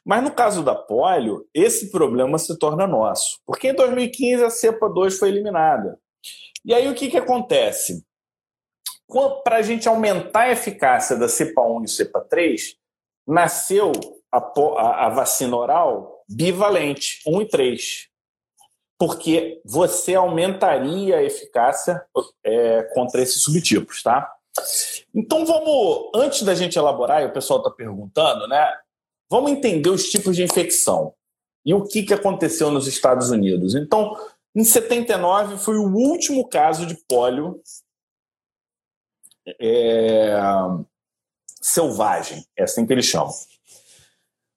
[0.04, 4.88] Mas no caso da polio, esse problema se torna nosso, porque em 2015 a cepa
[4.88, 5.98] 2 foi eliminada.
[6.64, 8.04] E aí o que que acontece?
[9.42, 12.76] Para a gente aumentar a eficácia da cepa 1 e cepa 3,
[13.26, 13.92] nasceu
[14.32, 18.10] a, a, a vacina oral bivalente, 1 e 3
[19.00, 22.04] porque você aumentaria a eficácia
[22.44, 24.30] é, contra esses subtipos, tá?
[25.14, 28.70] Então vamos, antes da gente elaborar, e o pessoal está perguntando, né?
[29.30, 31.14] Vamos entender os tipos de infecção
[31.64, 33.74] e o que, que aconteceu nos Estados Unidos.
[33.74, 34.14] Então,
[34.54, 37.58] em 79 foi o último caso de pólio
[39.60, 40.38] é,
[41.60, 43.32] selvagem, é assim que eles chamam.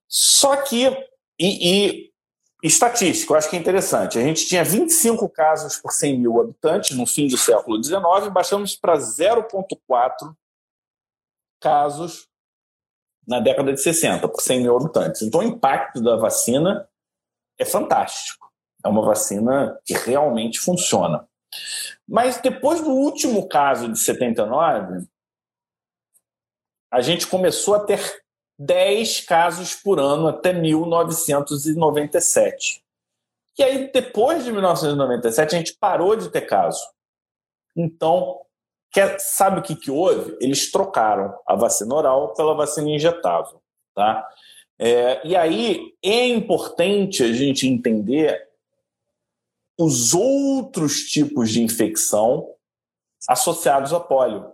[0.08, 0.86] Só que,
[1.40, 2.14] e, e
[2.64, 4.18] Estatística, eu acho que é interessante.
[4.18, 8.74] A gente tinha 25 casos por 100 mil habitantes no fim do século XIX, baixamos
[8.74, 10.34] para 0,4
[11.60, 12.30] casos
[13.28, 15.22] na década de 60 por 100 mil habitantes.
[15.22, 16.88] Então, o impacto da vacina
[17.60, 18.50] é fantástico.
[18.84, 21.28] É uma vacina que realmente funciona.
[22.08, 25.06] Mas depois do último caso de 79,
[26.92, 28.00] a gente começou a ter
[28.60, 32.84] 10 casos por ano até 1997.
[33.58, 36.84] E aí, depois de 1997, a gente parou de ter caso.
[37.76, 38.42] Então,
[38.92, 40.36] quer, sabe o que, que houve?
[40.40, 43.62] Eles trocaram a vacina oral pela vacina injetável.
[43.96, 44.28] Tá?
[44.80, 48.50] É, e aí é importante a gente entender
[49.78, 52.48] os outros tipos de infecção
[53.28, 54.52] associados a pólio.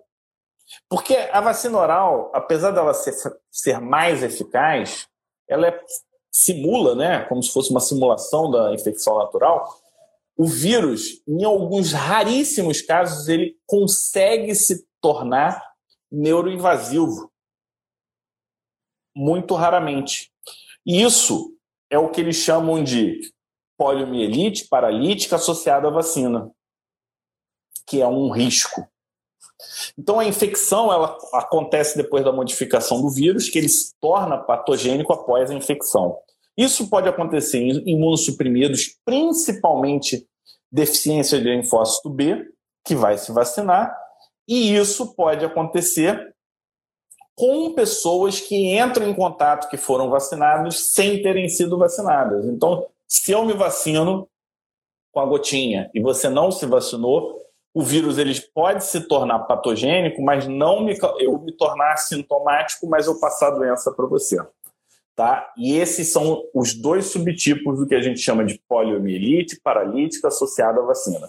[0.87, 3.13] Porque a vacina oral, apesar dela ser,
[3.49, 5.07] ser mais eficaz,
[5.47, 5.79] ela é,
[6.31, 9.67] simula, né, como se fosse uma simulação da infecção natural.
[10.37, 15.61] O vírus, em alguns raríssimos casos, ele consegue se tornar
[16.11, 17.31] neuroinvasivo.
[19.15, 20.31] Muito raramente.
[20.85, 21.53] E isso
[21.89, 23.33] é o que eles chamam de
[23.79, 26.51] poliomielite paralítica associada à vacina.
[27.87, 28.87] que é um risco.
[29.97, 35.11] Então a infecção ela acontece depois da modificação do vírus, que ele se torna patogênico
[35.11, 36.15] após a infecção.
[36.55, 40.27] Isso pode acontecer em imunossuprimidos, principalmente
[40.71, 42.45] deficiência de linfócito B,
[42.85, 43.91] que vai se vacinar,
[44.47, 46.35] e isso pode acontecer
[47.35, 52.45] com pessoas que entram em contato que foram vacinadas sem terem sido vacinadas.
[52.45, 54.29] Então, se eu me vacino
[55.11, 57.39] com a gotinha e você não se vacinou,
[57.73, 63.07] o vírus ele pode se tornar patogênico, mas não me, eu me tornar sintomático, mas
[63.07, 64.37] eu passar a doença para você.
[65.15, 65.51] Tá?
[65.57, 70.79] E esses são os dois subtipos do que a gente chama de poliomielite paralítica associada
[70.79, 71.27] à vacina.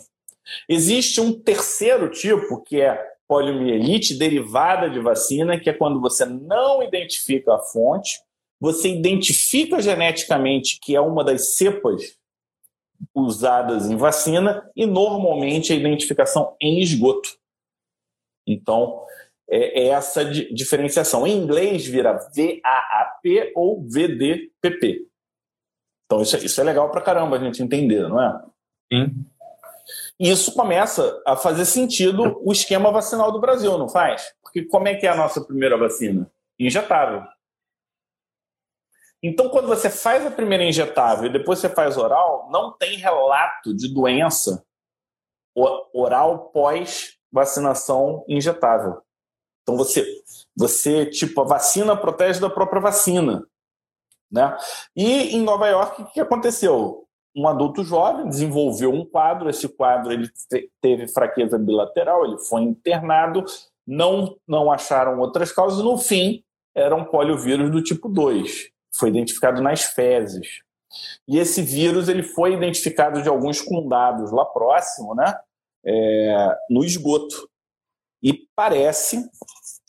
[0.69, 6.83] Existe um terceiro tipo, que é poliomielite derivada de vacina, que é quando você não
[6.83, 8.21] identifica a fonte,
[8.61, 12.19] você identifica geneticamente que é uma das cepas
[13.15, 17.39] usadas em vacina e normalmente a identificação em esgoto.
[18.47, 19.03] Então,
[19.49, 21.27] é, é essa diferenciação.
[21.27, 25.07] Em inglês vira VAAP ou VDPP.
[26.05, 28.43] Então, isso, é, isso é legal para caramba a gente entender, não é?
[28.93, 29.25] Sim.
[30.19, 34.35] E isso começa a fazer sentido o esquema vacinal do Brasil, não faz?
[34.43, 36.31] Porque como é que é a nossa primeira vacina?
[36.59, 37.23] Injetável.
[39.23, 43.75] Então, quando você faz a primeira injetável e depois você faz oral, não tem relato
[43.75, 44.65] de doença
[45.93, 49.03] oral pós vacinação injetável.
[49.63, 50.05] Então você,
[50.57, 53.47] você tipo a vacina protege da própria vacina,
[54.31, 54.57] né?
[54.97, 57.07] E em Nova York o que aconteceu?
[57.35, 60.29] um adulto jovem desenvolveu um quadro, esse quadro ele
[60.81, 63.45] teve fraqueza bilateral, ele foi internado,
[63.87, 66.43] não, não acharam outras causas, no fim
[66.75, 70.61] era um poliovírus do tipo 2, foi identificado nas fezes.
[71.27, 75.39] E esse vírus ele foi identificado de alguns condados lá próximo, né,
[75.85, 77.49] é, no esgoto.
[78.23, 79.29] E parece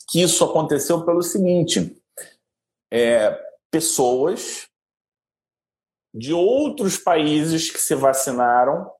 [0.08, 1.96] que isso aconteceu pelo seguinte:
[2.92, 3.38] é,
[3.70, 4.68] pessoas
[6.14, 8.90] de outros países que se vacinaram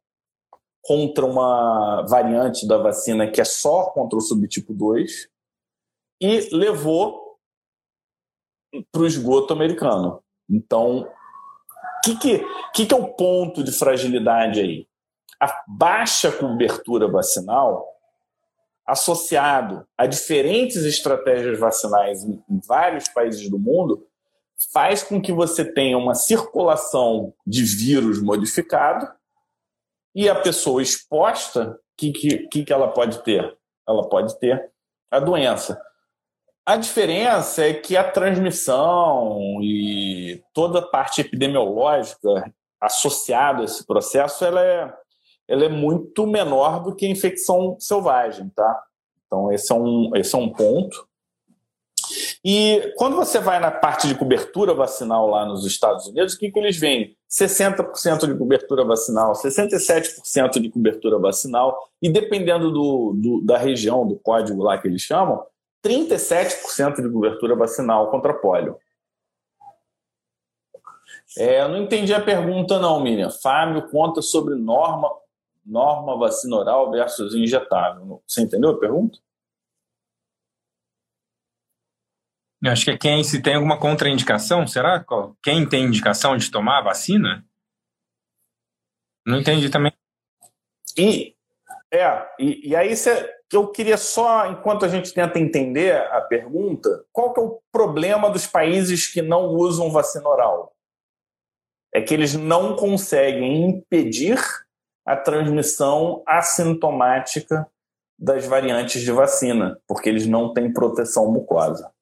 [0.83, 5.29] contra uma variante da vacina que é só contra o subtipo 2
[6.21, 7.32] e levou
[8.91, 10.23] para o esgoto americano.
[10.49, 14.87] Então, o que, que, que, que é o ponto de fragilidade aí?
[15.41, 17.87] A baixa cobertura vacinal,
[18.87, 24.07] associado a diferentes estratégias vacinais em, em vários países do mundo,
[24.73, 29.09] faz com que você tenha uma circulação de vírus modificado
[30.15, 32.13] e a pessoa exposta, o que,
[32.49, 33.57] que, que ela pode ter?
[33.89, 34.71] Ela pode ter
[35.11, 35.81] a doença.
[36.65, 44.45] A diferença é que a transmissão e toda a parte epidemiológica associada a esse processo
[44.45, 44.93] ela é,
[45.49, 48.83] ela é muito menor do que a infecção selvagem, tá?
[49.27, 51.05] Então esse é um, esse é um ponto.
[52.45, 56.51] E quando você vai na parte de cobertura vacinal lá nos Estados Unidos, o que,
[56.51, 57.17] que eles veem?
[57.31, 64.17] 60% de cobertura vacinal, 67% de cobertura vacinal, e dependendo do, do, da região, do
[64.17, 65.43] código lá que eles chamam,
[65.85, 68.79] 37% de cobertura vacinal contra pólio.
[71.37, 73.31] É, eu não entendi a pergunta, não, Miriam.
[73.31, 75.11] Fábio conta sobre norma,
[75.65, 78.23] norma vacina oral versus injetável.
[78.27, 79.19] Você entendeu a pergunta?
[82.63, 85.05] Eu acho que é quem se tem alguma contraindicação, será?
[85.43, 87.45] Quem tem indicação de tomar a vacina?
[89.27, 89.93] Não entendi também.
[90.97, 91.35] E
[91.93, 97.05] é, e, e aí cê, eu queria só, enquanto a gente tenta entender a pergunta,
[97.13, 100.73] qual que é o problema dos países que não usam vacina oral?
[101.95, 104.39] É que eles não conseguem impedir
[105.05, 107.67] a transmissão assintomática
[108.19, 111.93] das variantes de vacina, porque eles não têm proteção mucosa.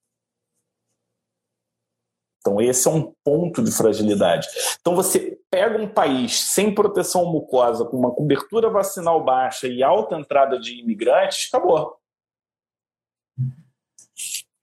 [2.41, 4.49] Então, esse é um ponto de fragilidade.
[4.81, 10.17] Então, você pega um país sem proteção mucosa, com uma cobertura vacinal baixa e alta
[10.17, 11.97] entrada de imigrantes, acabou.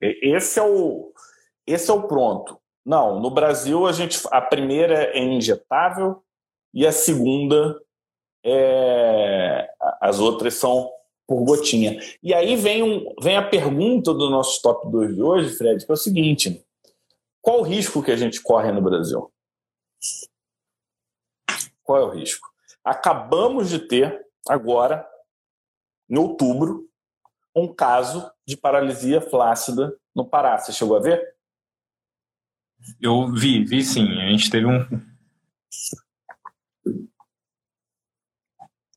[0.00, 1.12] Esse é o,
[1.66, 2.58] esse é o pronto.
[2.84, 6.22] Não, no Brasil a gente a primeira é injetável
[6.72, 7.80] e a segunda
[8.44, 9.68] é
[10.00, 10.90] as outras são
[11.26, 12.00] por gotinha.
[12.22, 15.90] E aí vem, um, vem a pergunta do nosso top 2 de hoje, Fred, que
[15.90, 16.64] é o seguinte:
[17.48, 19.32] qual o risco que a gente corre no Brasil?
[21.82, 22.46] Qual é o risco?
[22.84, 25.08] Acabamos de ter, agora,
[26.10, 26.86] em outubro,
[27.56, 30.58] um caso de paralisia flácida no Pará.
[30.58, 31.36] Você chegou a ver?
[33.00, 34.20] Eu vi, vi sim.
[34.20, 34.86] A gente teve um.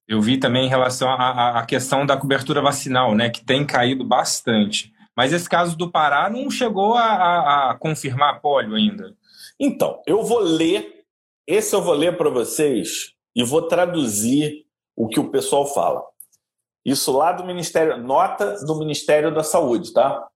[0.05, 4.93] Eu vi também em relação à, questão da cobertura vacinal, né, que tem caído bastante.
[5.15, 9.15] Mas esse caso do Pará não chegou a, a, a confirmar pólio ainda.
[9.59, 11.05] Então, eu vou ler,
[11.45, 16.03] esse eu vou ler para vocês e vou traduzir o que o pessoal fala.
[16.83, 20.27] Isso lá do Ministério, nota do Ministério da Saúde, tá?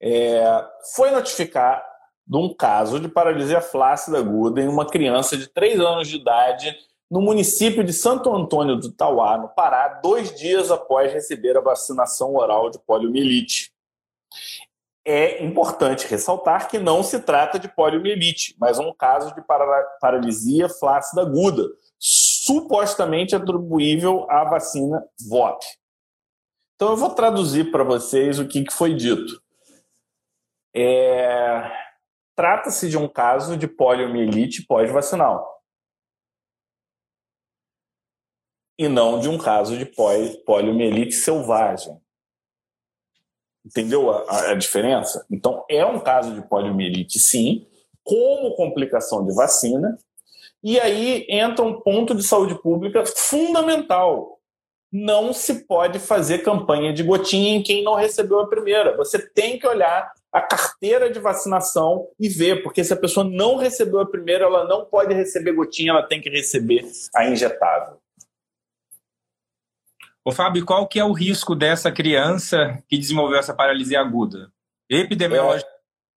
[0.00, 1.84] É, foi notificar
[2.26, 6.76] de um caso de paralisia flácida aguda em uma criança de 3 anos de idade
[7.10, 12.34] no município de Santo Antônio do Tauá, no Pará, dois dias após receber a vacinação
[12.34, 13.72] oral de poliomielite.
[15.04, 19.42] É importante ressaltar que não se trata de poliomielite, mas um caso de
[20.00, 21.64] paralisia flácida aguda,
[21.98, 25.64] supostamente atribuível à vacina VOP.
[26.74, 29.42] Então eu vou traduzir para vocês o que, foi dito.
[30.76, 31.72] É...
[32.36, 35.57] Trata-se de um caso de poliomielite pós-vacinal.
[38.78, 41.98] E não de um caso de poliomielite selvagem.
[43.66, 45.26] Entendeu a, a, diferença?
[45.30, 47.66] Então, é um caso de poliomielite, sim,
[48.04, 49.98] como complicação de vacina.
[50.62, 54.38] E aí entra um ponto de saúde pública fundamental.
[54.90, 58.96] Não se pode fazer campanha de gotinha em quem não recebeu a primeira.
[58.96, 63.56] Você tem que olhar a carteira de vacinação e ver, porque se a pessoa não
[63.56, 67.98] recebeu a primeira, ela não pode receber gotinha, ela tem que receber a injetável.
[70.28, 74.52] Ô, Fábio, qual que é o risco dessa criança que desenvolveu essa paralisia aguda?
[74.86, 75.74] Epidemiológico é...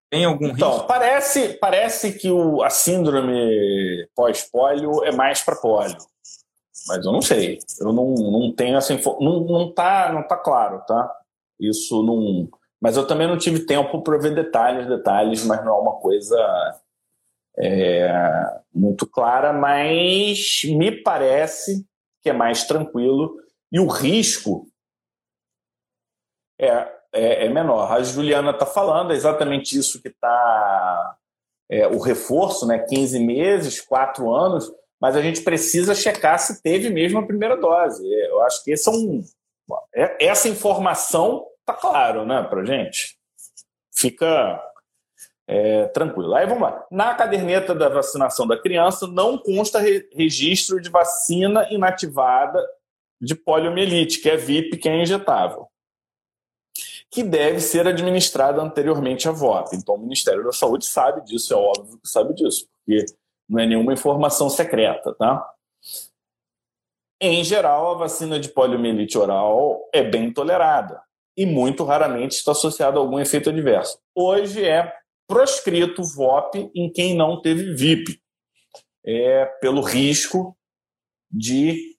[0.09, 0.86] tem algum então, risco?
[0.88, 5.95] Parece, parece que o, a síndrome pós-pólio é mais para pólio.
[6.89, 7.59] Mas eu não sei.
[7.80, 9.26] Eu não, não tenho essa informação.
[9.26, 11.09] Não, não, tá, não tá claro, tá?
[11.57, 12.49] Isso não
[12.82, 16.36] mas eu também não tive tempo para ver detalhes, detalhes, mas não é uma coisa
[17.57, 18.12] é,
[18.74, 21.86] muito clara, mas me parece
[22.22, 23.39] que é mais tranquilo
[23.72, 24.67] e o risco
[26.59, 26.67] é,
[27.13, 27.91] é, é menor.
[27.91, 31.17] A Juliana está falando, é exatamente isso que está
[31.69, 32.80] é, o reforço, né?
[32.80, 38.05] 15 meses, 4 anos, mas a gente precisa checar se teve mesmo a primeira dose.
[38.05, 39.24] Eu acho que esse é um,
[39.95, 43.17] é, essa informação tá claro, né, pra gente.
[43.93, 44.61] Fica
[45.47, 46.34] é, tranquilo.
[46.36, 46.86] Aí vamos lá.
[46.91, 52.59] Na caderneta da vacinação da criança não consta re registro de vacina inativada
[53.22, 55.67] de poliomielite, que é VIP, que é injetável,
[57.11, 59.76] que deve ser administrada anteriormente à VOP.
[59.76, 63.05] Então o Ministério da Saúde sabe disso, é óbvio que sabe disso, porque
[63.47, 65.47] não é nenhuma informação secreta, tá?
[67.19, 70.99] Em geral, a vacina de poliomielite oral é bem tolerada
[71.38, 73.99] e muito raramente está associado a algum efeito adverso.
[74.15, 74.91] Hoje é
[75.28, 78.19] proscrito VOP em quem não teve VIP,
[79.05, 80.57] é, pelo risco
[81.30, 81.95] de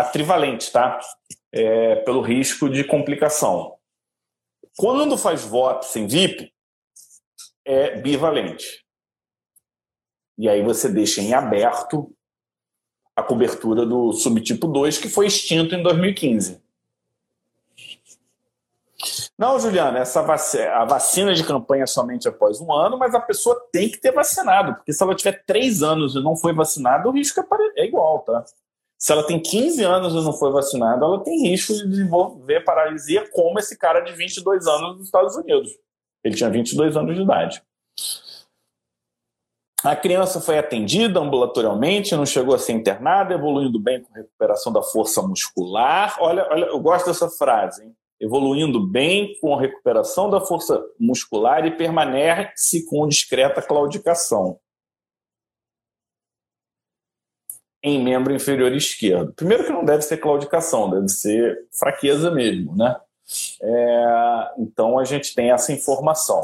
[0.00, 0.98] atrivalente, tá?
[1.52, 3.76] É, pelo risco de complicação.
[4.76, 6.52] Quando faz VOP sem VIP,
[7.64, 8.84] é bivalente.
[10.38, 12.14] E aí você deixa em aberto
[13.16, 16.62] a cobertura do subtipo 2, que foi extinto em 2015.
[19.38, 23.20] Não, Juliana, essa vacina, a vacina de campanha é somente após um ano, mas a
[23.20, 27.08] pessoa tem que ter vacinado, porque se ela tiver três anos e não foi vacinada,
[27.08, 28.44] o risco é, é igual, tá?
[28.98, 33.28] Se ela tem 15 anos e não foi vacinada, ela tem risco de desenvolver paralisia,
[33.30, 35.70] como esse cara de 22 anos nos Estados Unidos.
[36.24, 37.62] Ele tinha 22 anos de idade.
[39.84, 44.82] A criança foi atendida ambulatorialmente, não chegou a ser internada, evoluindo bem com recuperação da
[44.82, 46.16] força muscular.
[46.18, 47.94] Olha, olha eu gosto dessa frase, hein?
[48.18, 54.58] evoluindo bem com a recuperação da força muscular e permanece com discreta claudicação
[57.86, 59.32] em membro inferior esquerdo.
[59.32, 62.96] Primeiro que não deve ser claudicação, deve ser fraqueza mesmo, né?
[63.62, 66.42] É, então a gente tem essa informação.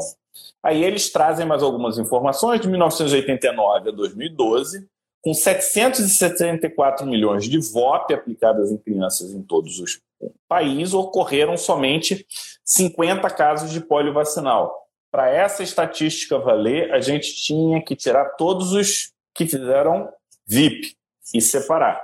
[0.63, 4.87] Aí eles trazem mais algumas informações de 1989 a 2012,
[5.21, 9.99] com 774 milhões de VOP aplicadas em crianças em todos os
[10.47, 12.25] país ocorreram somente
[12.63, 14.73] 50 casos de polio vacinal.
[15.11, 20.07] Para essa estatística valer, a gente tinha que tirar todos os que fizeram
[20.47, 20.95] VIP
[21.33, 22.03] e separar,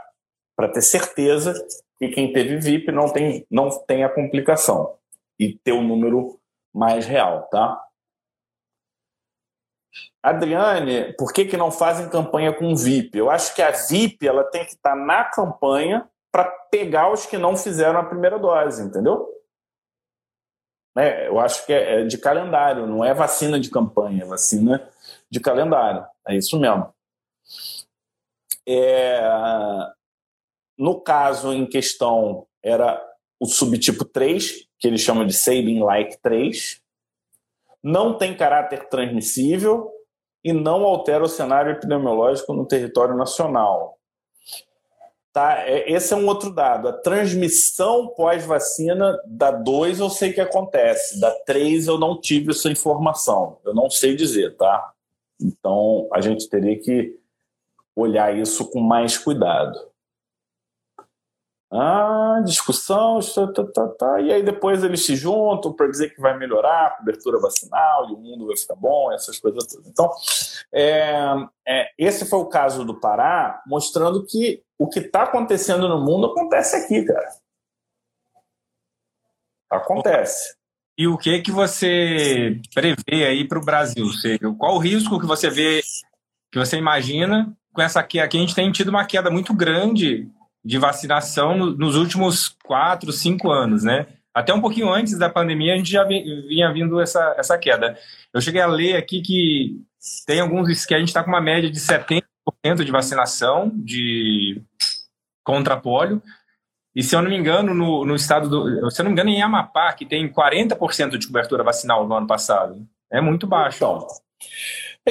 [0.55, 1.53] para ter certeza
[1.97, 4.95] que quem teve VIP não tem, não tem a complicação
[5.39, 6.39] e ter o um número
[6.73, 7.81] mais real, tá?
[10.21, 13.17] Adriane, por que, que não fazem campanha com VIP?
[13.17, 17.37] Eu acho que a VIP ela tem que estar na campanha para pegar os que
[17.37, 19.27] não fizeram a primeira dose, entendeu?
[20.97, 24.87] É, eu acho que é, é de calendário, não é vacina de campanha, é vacina
[25.29, 26.05] de calendário.
[26.27, 26.93] É isso mesmo.
[28.71, 29.19] É,
[30.77, 33.03] no caso em questão, era
[33.39, 36.79] o subtipo 3, que eles chamam de Sabin-like 3.
[37.81, 39.91] Não tem caráter transmissível
[40.43, 43.97] e não altera o cenário epidemiológico no território nacional.
[45.33, 45.67] Tá?
[45.67, 46.89] É, esse é um outro dado.
[46.89, 52.69] A transmissão pós-vacina da 2 eu sei que acontece, da 3 eu não tive essa
[52.69, 53.57] informação.
[53.65, 54.93] Eu não sei dizer, tá?
[55.41, 57.18] Então a gente teria que
[57.99, 59.89] olhar isso com mais cuidado.
[61.71, 66.19] Ah, discussão, tá, tá, tá, tá, e aí depois eles se juntam para dizer que
[66.19, 69.85] vai melhorar a cobertura vacinal e o mundo vai ficar bom, essas coisas todas.
[69.85, 70.09] Então,
[70.73, 71.21] é,
[71.67, 76.27] é, esse foi o caso do Pará, mostrando que o que está acontecendo no mundo
[76.27, 77.29] acontece aqui, cara.
[79.69, 80.55] Acontece.
[80.97, 84.05] E o que que você prevê aí para o Brasil?
[84.57, 85.81] Qual o risco que você vê,
[86.51, 88.25] que você imagina com essa queda?
[88.25, 90.27] Aqui a gente tem tido uma queda muito grande
[90.63, 94.07] de vacinação nos últimos quatro, cinco anos, né?
[94.33, 97.97] Até um pouquinho antes da pandemia, a gente já vinha vindo essa, essa queda.
[98.33, 99.81] Eu cheguei a ler aqui que
[100.25, 102.23] tem alguns que a gente está com uma média de 70%
[102.85, 104.61] de vacinação de
[105.43, 106.21] contra polio.
[106.95, 108.91] E se eu não me engano, no, no estado do.
[108.91, 112.27] Se eu não me engano, em Amapá, que tem 40% de cobertura vacinal no ano
[112.27, 112.85] passado.
[113.11, 113.77] É muito baixo.
[113.77, 114.07] Então,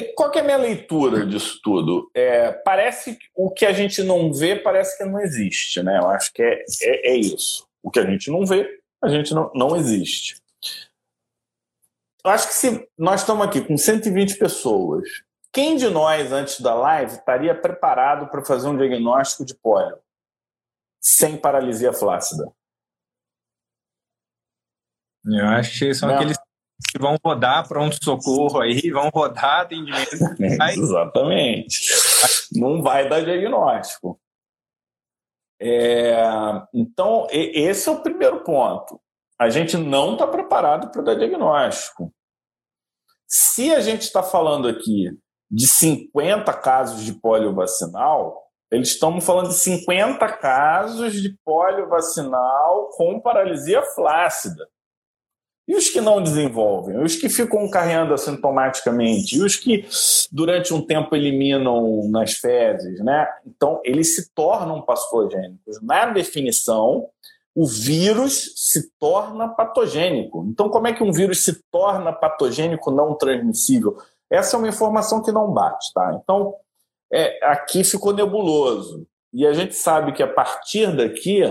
[0.03, 2.11] qual é a minha leitura disso tudo?
[2.15, 5.99] É, parece que o que a gente não vê parece que não existe, né?
[5.99, 7.67] Eu acho que é, é, é isso.
[7.83, 10.37] O que a gente não vê, a gente não, não existe.
[12.25, 15.09] Eu acho que se nós estamos aqui com 120 pessoas,
[15.53, 19.99] quem de nós, antes da live, estaria preparado para fazer um diagnóstico de pólio
[21.01, 22.53] sem paralisia flácida?
[25.25, 26.17] Eu acho que são não.
[26.17, 26.39] aqueles
[26.93, 30.15] que vão rodar pronto-socorro aí, vão rodar atendimento.
[30.77, 31.93] Exatamente.
[32.53, 34.21] Não vai dar diagnóstico.
[35.61, 36.17] É,
[36.73, 39.01] então, esse é o primeiro ponto.
[39.39, 42.13] A gente não está preparado para dar diagnóstico.
[43.27, 45.11] Se a gente está falando aqui
[45.51, 52.89] de 50 casos de polio vacinal, eles estão falando de 50 casos de polio vacinal
[52.97, 54.69] com paralisia flácida.
[55.69, 56.99] E os que não desenvolvem?
[56.99, 59.37] Os que ficam carreando assintomaticamente?
[59.37, 59.87] E os que
[60.33, 62.99] durante um tempo eliminam nas fezes?
[63.05, 63.29] Né?
[63.47, 65.79] Então, eles se tornam patogênicos.
[65.83, 67.11] Na definição,
[67.55, 70.47] o vírus se torna patogênico.
[70.49, 73.99] Então, como é que um vírus se torna patogênico não transmissível?
[74.31, 75.93] Essa é uma informação que não bate.
[75.93, 76.19] Tá?
[76.23, 76.55] Então,
[77.13, 79.07] é, aqui ficou nebuloso.
[79.35, 81.43] E a gente sabe que a partir daqui,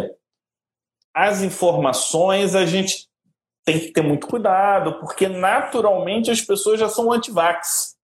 [1.13, 3.07] as informações a gente
[3.67, 7.97] tem que ter muito cuidado, porque naturalmente as pessoas já são antivax.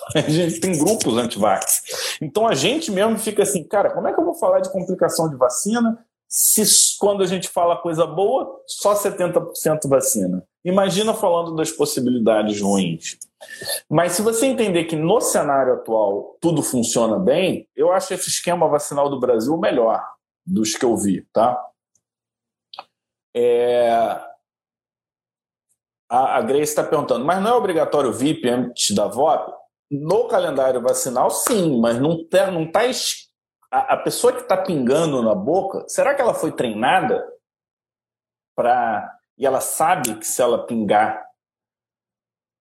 [0.14, 2.18] A gente tem grupos antivax.
[2.20, 5.28] Então a gente mesmo fica assim, cara, como é que eu vou falar de complicação
[5.28, 6.62] de vacina se
[7.00, 10.46] quando a gente fala coisa boa, só 70% vacina?
[10.64, 13.18] Imagina falando das possibilidades ruins.
[13.90, 18.68] Mas se você entender que no cenário atual tudo funciona bem, eu acho esse esquema
[18.68, 20.06] vacinal do Brasil o melhor
[20.46, 21.60] dos que eu vi, tá?
[23.34, 24.28] É,
[26.08, 29.52] a, a Grace está perguntando, mas não é obrigatório VIP antes da VOP?
[29.90, 32.50] No calendário vacinal, sim, mas não está.
[32.50, 32.80] Não tá,
[33.70, 37.26] a, a pessoa que está pingando na boca, será que ela foi treinada
[38.56, 39.16] para.
[39.36, 41.24] E ela sabe que se ela pingar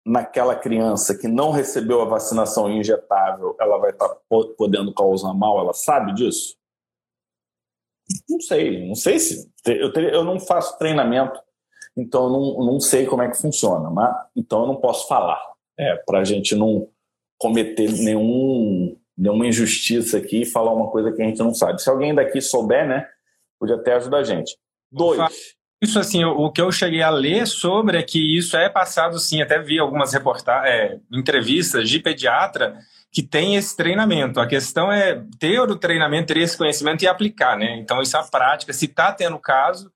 [0.05, 4.17] naquela criança que não recebeu a vacinação injetável, ela vai estar tá
[4.57, 5.59] podendo causar mal?
[5.59, 6.55] Ela sabe disso?
[8.29, 9.51] Não sei, não sei se.
[9.65, 11.41] Eu, eu não faço treinamento
[11.97, 15.41] então eu não, não sei como é que funciona, mas então eu não posso falar,
[15.77, 16.87] é, para a gente não
[17.39, 21.81] cometer nenhum, nenhuma injustiça aqui e falar uma coisa que a gente não sabe.
[21.81, 23.07] Se alguém daqui souber, né,
[23.59, 24.55] pode até ajudar a gente.
[24.91, 25.57] Dois.
[25.81, 29.41] Isso assim, o que eu cheguei a ler sobre é que isso é passado sim,
[29.41, 32.79] até vi algumas reportagens, é, entrevistas de pediatra
[33.11, 34.39] que tem esse treinamento.
[34.39, 37.77] A questão é ter o treinamento, ter esse conhecimento e aplicar, né?
[37.77, 38.73] Então isso é a prática.
[38.73, 39.91] Se está tendo caso,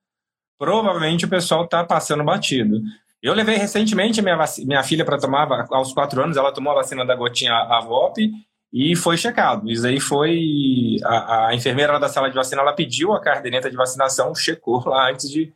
[0.62, 2.84] provavelmente o pessoal está passando batido.
[3.20, 7.03] Eu levei recentemente minha, minha filha para tomar, aos quatro anos, ela tomou a vacina
[7.03, 8.32] da gotinha AVOP
[8.72, 9.72] e foi checado.
[9.72, 10.97] Isso aí foi.
[11.03, 15.09] A, a enfermeira da sala de vacina ela pediu a caderneta de vacinação, checou lá
[15.09, 15.51] antes de,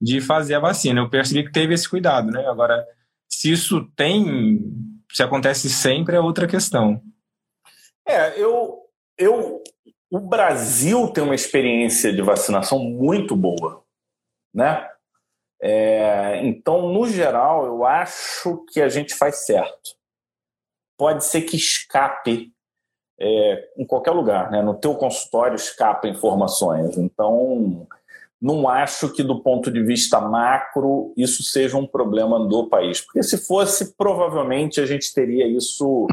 [0.00, 1.00] de fazer a vacina.
[1.00, 2.46] Eu percebi que teve esse cuidado, né?
[2.46, 2.86] Agora,
[3.28, 4.60] se isso tem.
[5.10, 7.02] Se acontece sempre, é outra questão.
[8.06, 8.78] É, eu.
[9.18, 9.60] eu
[10.08, 13.83] o Brasil tem uma experiência de vacinação muito boa
[14.54, 14.88] né?
[15.60, 19.96] É, então, no geral, eu acho que a gente faz certo.
[20.96, 22.52] Pode ser que escape
[23.18, 24.62] é, em qualquer lugar, né?
[24.62, 26.96] No teu consultório escapa informações.
[26.96, 27.86] Então,
[28.40, 33.22] não acho que do ponto de vista macro isso seja um problema do país, porque
[33.22, 36.06] se fosse, provavelmente a gente teria isso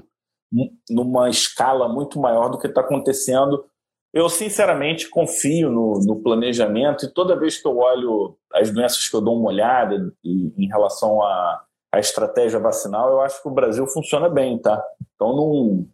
[0.90, 3.66] numa escala muito maior do que está acontecendo.
[4.14, 9.16] Eu, sinceramente, confio no, no, planejamento e toda vez que eu olho as doenças que
[9.16, 13.88] eu dou uma olhada em relação à, à estratégia vacinal, eu acho que o Brasil
[13.88, 14.84] funciona bem, tá?
[15.16, 15.88] Então, não,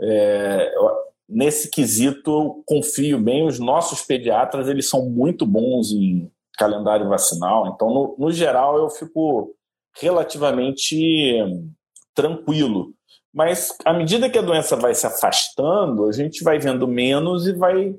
[0.00, 0.74] é,
[1.28, 3.46] nesse quesito, eu confio bem.
[3.46, 8.90] Os nossos pediatras eles são muito bons em calendário vacinal, então, no, no geral, eu
[8.90, 9.54] fico
[10.00, 11.36] relativamente
[12.14, 12.92] tranquilo.
[13.32, 17.52] Mas à medida que a doença vai se afastando, a gente vai vendo menos e
[17.52, 17.94] vai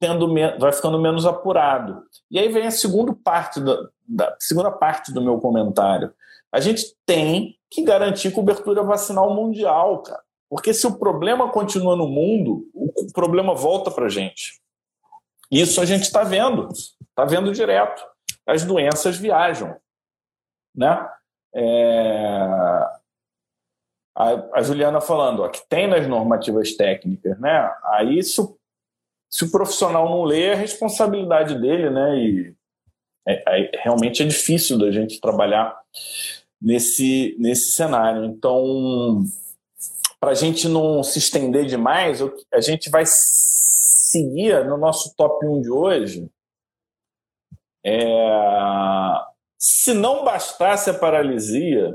[0.00, 2.02] tendo vai ficando menos apurado.
[2.30, 6.12] E aí vem a segunda parte da, da segunda parte do meu comentário.
[6.52, 10.22] A gente tem que garantir cobertura vacinal mundial, cara.
[10.48, 14.60] Porque se o problema continua no mundo, o problema volta para a gente.
[15.50, 18.04] Isso a gente está vendo, está vendo direto.
[18.46, 19.76] As doenças viajam,
[20.74, 21.08] né?
[21.54, 22.86] É...
[24.16, 27.70] A, a, Juliana falando, ó, que tem nas normativas técnicas, né?
[27.92, 28.56] Aí se o,
[29.28, 32.16] se o profissional não lê, é responsabilidade dele, né?
[32.16, 32.54] E
[33.26, 35.76] é, é, realmente é difícil da gente trabalhar
[36.60, 38.24] nesse, nesse cenário.
[38.24, 39.24] Então,
[40.20, 42.20] para a gente não se estender demais,
[42.52, 46.30] a gente vai seguir no nosso top 1 de hoje.
[47.84, 48.04] É...
[49.58, 51.94] Se não bastasse a paralisia,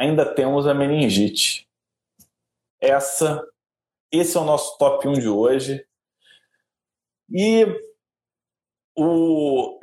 [0.00, 1.68] ainda temos a meningite.
[2.80, 3.46] Essa,
[4.10, 5.84] esse é o nosso top 1 de hoje.
[7.30, 7.66] E
[8.96, 9.78] o,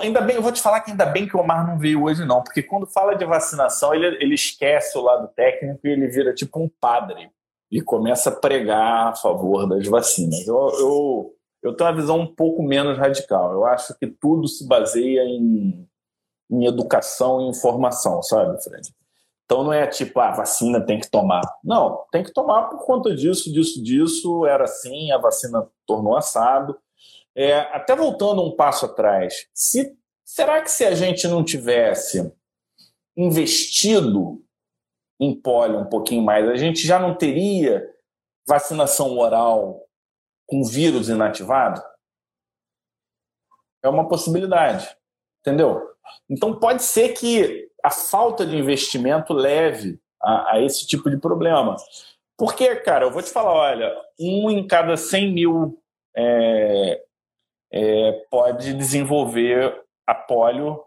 [0.00, 2.24] ainda bem, eu vou te falar que ainda bem que o Omar não veio hoje,
[2.24, 6.34] não, porque quando fala de vacinação, ele, ele esquece o lado técnico e ele vira
[6.34, 7.30] tipo um padre
[7.70, 10.46] e começa a pregar a favor das vacinas.
[10.46, 13.52] Eu, eu, eu tenho uma visão um pouco menos radical.
[13.52, 15.86] Eu acho que tudo se baseia em,
[16.50, 18.90] em educação e informação, sabe, Fred?
[19.50, 21.40] Então não é tipo, a ah, vacina tem que tomar.
[21.64, 26.78] Não, tem que tomar por conta disso, disso, disso, era assim, a vacina tornou assado.
[27.34, 29.92] É, até voltando um passo atrás, se,
[30.24, 32.32] será que se a gente não tivesse
[33.16, 34.40] investido
[35.18, 37.84] em polio um pouquinho mais, a gente já não teria
[38.46, 39.84] vacinação oral
[40.46, 41.82] com vírus inativado?
[43.82, 44.96] É uma possibilidade,
[45.40, 45.90] entendeu?
[46.28, 51.76] Então pode ser que a falta de investimento leve a, a esse tipo de problema.
[52.36, 55.82] Porque, cara, eu vou te falar, olha, um em cada 100 mil
[56.16, 57.02] é,
[57.72, 60.82] é, pode desenvolver a polio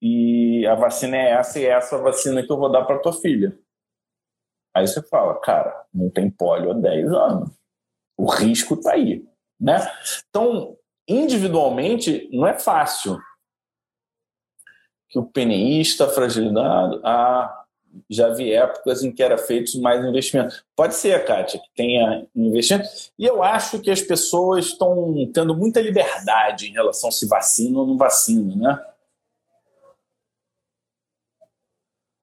[0.00, 3.12] e a vacina é essa e é essa vacina que eu vou dar para tua
[3.12, 3.58] filha.
[4.74, 7.50] Aí você fala, cara, não tem polio há 10 anos.
[8.18, 9.24] O risco está aí,
[9.58, 9.78] né?
[10.28, 10.76] Então,
[11.08, 13.18] individualmente, não é fácil.
[15.08, 17.64] Que o PNI fragilizado, ah,
[18.10, 20.64] já vi épocas em que era feito mais investimento.
[20.74, 22.88] Pode ser, Kátia, que tenha investimento.
[23.18, 27.86] E eu acho que as pessoas estão tendo muita liberdade em relação se vacina ou
[27.86, 28.84] não vacina, né?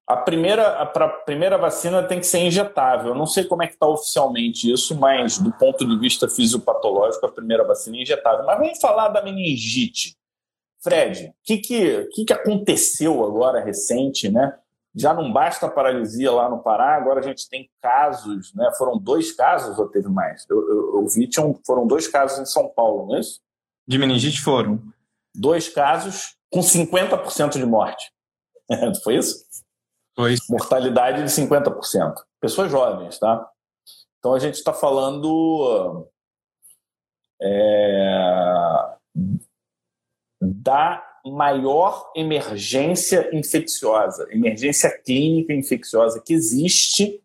[0.06, 3.10] A primeira, a primeira vacina tem que ser injetável.
[3.10, 7.26] Eu não sei como é que está oficialmente isso, mas do ponto de vista fisiopatológico,
[7.26, 8.46] a primeira vacina é injetável.
[8.46, 10.18] Mas vamos falar da meningite.
[10.84, 14.58] Fred, o que, que, que, que aconteceu agora recente, né?
[14.94, 18.70] Já não basta a paralisia lá no Pará, agora a gente tem casos, né?
[18.78, 20.46] Foram dois casos ou teve mais?
[20.50, 23.40] Eu, eu, eu vi, tinham, foram dois casos em São Paulo, não é isso?
[23.88, 24.82] De meningite foram.
[25.34, 28.12] Dois casos com 50% de morte.
[29.04, 29.44] Foi isso?
[30.16, 30.36] Foi.
[30.50, 32.14] Mortalidade de 50%.
[32.40, 33.50] Pessoas jovens, tá?
[34.20, 36.08] Então a gente está falando
[37.42, 38.94] é,
[40.44, 47.22] da maior emergência infecciosa, emergência clínica infecciosa que existe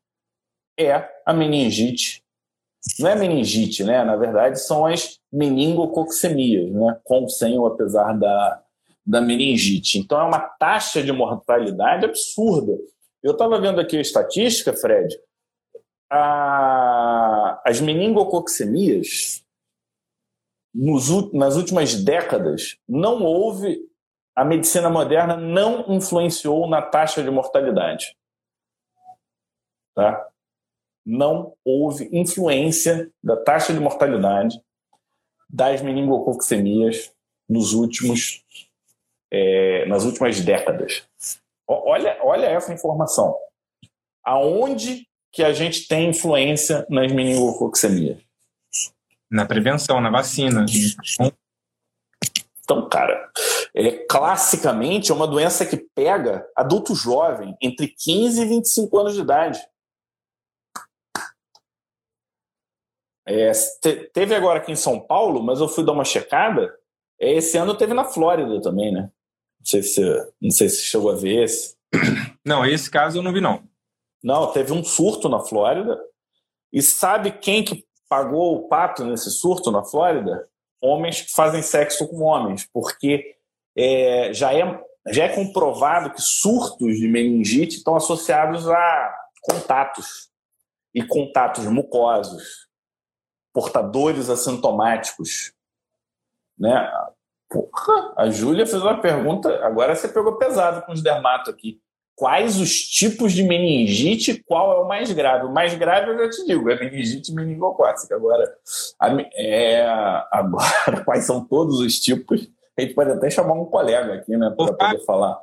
[0.78, 2.22] é a meningite.
[3.00, 4.04] Não é meningite, né?
[4.04, 6.96] Na verdade, são as meningococcemias, né?
[7.02, 8.62] Com, sem ou apesar da,
[9.04, 9.98] da meningite.
[9.98, 12.78] Então, é uma taxa de mortalidade absurda.
[13.20, 15.18] Eu estava vendo aqui a estatística, Fred.
[16.10, 19.42] A, as meningococcemias,
[20.78, 23.84] nos, nas últimas décadas, não houve
[24.36, 28.16] a medicina moderna não influenciou na taxa de mortalidade.
[29.96, 30.28] Tá?
[31.04, 34.62] Não houve influência da taxa de mortalidade
[35.50, 37.12] das meningococcemias
[37.48, 38.44] nos últimos,
[39.32, 41.08] é, nas últimas décadas.
[41.66, 43.36] Olha, olha essa informação.
[44.22, 48.27] Aonde que a gente tem influência nas meningococcemias?
[49.30, 50.64] Na prevenção, na vacina.
[52.60, 53.30] Então, cara,
[53.74, 59.20] é, classicamente é uma doença que pega adulto jovem entre 15 e 25 anos de
[59.20, 59.60] idade.
[63.26, 66.74] É, te, teve agora aqui em São Paulo, mas eu fui dar uma checada.
[67.20, 69.10] É, esse ano teve na Flórida também, né?
[69.60, 70.02] Não sei se,
[70.40, 71.76] não sei se chegou a ver esse.
[72.44, 73.62] Não, esse caso eu não vi, não.
[74.22, 75.98] Não, teve um surto na Flórida.
[76.72, 80.48] E sabe quem que pagou o pato nesse surto na Flórida?
[80.80, 83.36] Homens que fazem sexo com homens, porque
[83.76, 90.30] é, já, é, já é comprovado que surtos de meningite estão associados a contatos
[90.94, 92.68] e contatos mucosos
[93.58, 95.52] portadores assintomáticos.
[96.56, 96.90] Né?
[97.50, 101.80] Porra, a Júlia fez uma pergunta, agora você pegou pesado com os dermatos aqui.
[102.18, 105.46] Quais os tipos de meningite qual é o mais grave?
[105.46, 108.16] O mais grave eu já te digo, é meningite meningocócica.
[108.16, 108.52] Agora,
[109.36, 109.86] é,
[110.32, 112.50] agora, quais são todos os tipos?
[112.76, 115.38] A gente pode até chamar um colega aqui, né, para poder falar.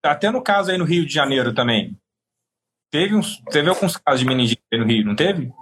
[0.00, 1.98] Até no caso aí no Rio de Janeiro também.
[2.92, 5.52] Teve, uns, teve alguns casos de meningite no Rio, não teve?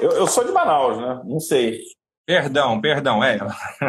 [0.00, 1.20] Eu, eu sou de Manaus, né?
[1.26, 1.82] Não sei.
[2.26, 3.38] Perdão, perdão, é.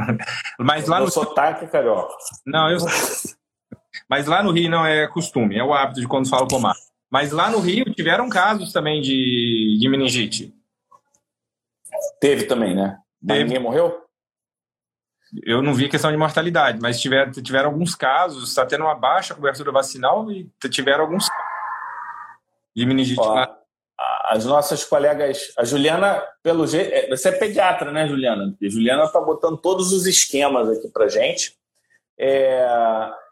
[0.59, 2.13] Mas lá Meu no sotaque é carioca.
[2.45, 2.79] Não, eu
[4.09, 6.61] Mas lá no Rio não é costume, é o hábito de quando falo com o
[6.61, 6.75] Mar.
[7.11, 10.53] Mas lá no Rio tiveram casos também de, de meningite.
[12.19, 12.97] Teve também, né?
[13.25, 13.43] Teve.
[13.43, 14.03] ninguém morreu?
[15.43, 19.35] Eu não vi questão de mortalidade, mas tiveram, tiveram alguns casos, está tendo uma baixa
[19.35, 21.27] cobertura vacinal e tiveram alguns
[22.75, 23.57] de meningite Ó, lá.
[24.25, 28.55] as nossas colegas, a Juliana, pelo jeito, é, você é pediatra, né, Juliana?
[28.59, 31.58] A Juliana está botando todos os esquemas aqui para gente.
[32.19, 32.67] É,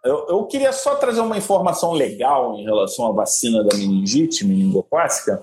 [0.06, 5.42] eu, eu queria só trazer uma informação legal em relação à vacina da meningite meningocócica,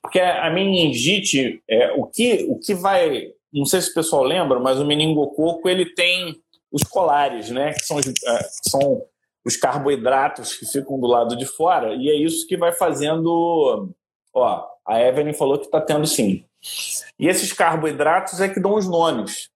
[0.00, 4.58] porque a meningite, é, o, que, o que vai, não sei se o pessoal lembra,
[4.58, 6.34] mas o meningococo ele tem
[6.72, 9.02] os colares, né, que são, os- é, são
[9.44, 13.90] os carboidratos que ficam do lado de fora, e é isso que vai fazendo.
[14.34, 16.44] Ó, a Evelyn falou que está tendo sim.
[17.18, 19.48] E esses carboidratos é que dão os nomes.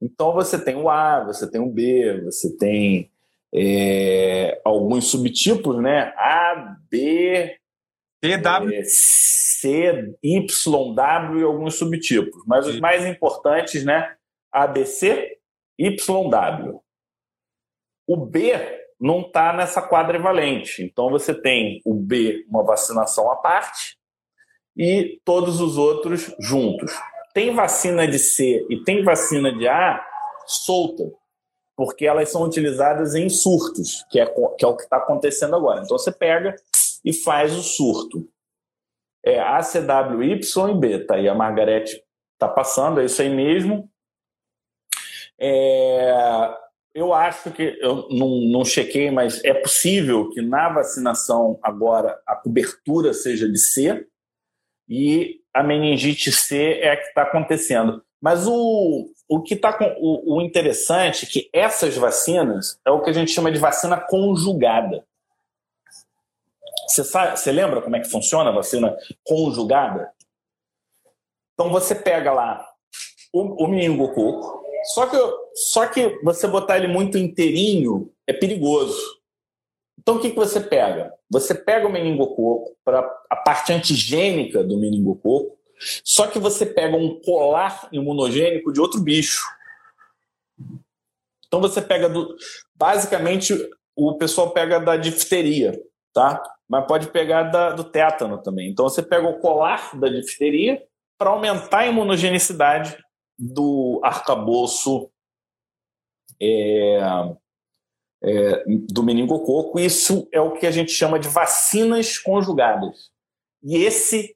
[0.00, 3.10] Então você tem o A, você tem o B, você tem
[3.54, 6.12] é, alguns subtipos, né?
[6.16, 7.58] A, B,
[8.20, 12.42] TW, é, C, Y, W e alguns subtipos.
[12.46, 14.16] Mas os mais importantes, né?
[14.52, 15.38] ABC,
[15.78, 16.80] Y, W.
[18.06, 18.52] O B
[19.00, 20.82] não está nessa quadrivalente.
[20.82, 23.98] Então você tem o B, uma vacinação à parte,
[24.76, 26.92] e todos os outros juntos.
[27.38, 30.04] Tem vacina de C e tem vacina de A
[30.44, 31.04] solta,
[31.76, 35.80] porque elas são utilizadas em surtos, que é, que é o que está acontecendo agora.
[35.84, 36.56] Então você pega
[37.04, 38.28] e faz o surto.
[39.24, 41.04] É A, C, W, Y e B.
[41.04, 43.88] Tá aí a Margarete está passando, é isso aí mesmo.
[45.38, 46.56] É,
[46.92, 52.34] eu acho que, eu não, não chequei, mas é possível que na vacinação agora a
[52.34, 54.08] cobertura seja de C
[54.88, 58.02] e a meningite C é a que está acontecendo.
[58.20, 63.10] Mas o, o que está o, o interessante é que essas vacinas é o que
[63.10, 65.04] a gente chama de vacina conjugada.
[66.88, 70.10] Você lembra como é que funciona a vacina conjugada?
[71.52, 72.66] Então você pega lá
[73.32, 74.64] o, o meningococo,
[74.94, 75.16] só que,
[75.54, 79.18] só que você botar ele muito inteirinho é perigoso.
[79.98, 81.12] Então o que, que você pega?
[81.30, 85.58] Você pega o meningococo para a parte antigênica do meningococo,
[86.02, 89.42] só que você pega um colar imunogênico de outro bicho.
[91.46, 92.36] Então você pega do.
[92.74, 93.54] Basicamente,
[93.94, 95.78] o pessoal pega da difteria,
[96.12, 96.42] tá?
[96.68, 98.70] Mas pode pegar da, do tétano também.
[98.70, 100.82] Então você pega o colar da difteria
[101.16, 102.96] para aumentar a imunogenicidade
[103.38, 105.10] do arcabouço
[106.40, 107.00] é,
[108.22, 109.78] é, do meningococo.
[109.78, 113.10] Isso é o que a gente chama de vacinas conjugadas.
[113.62, 114.34] E esse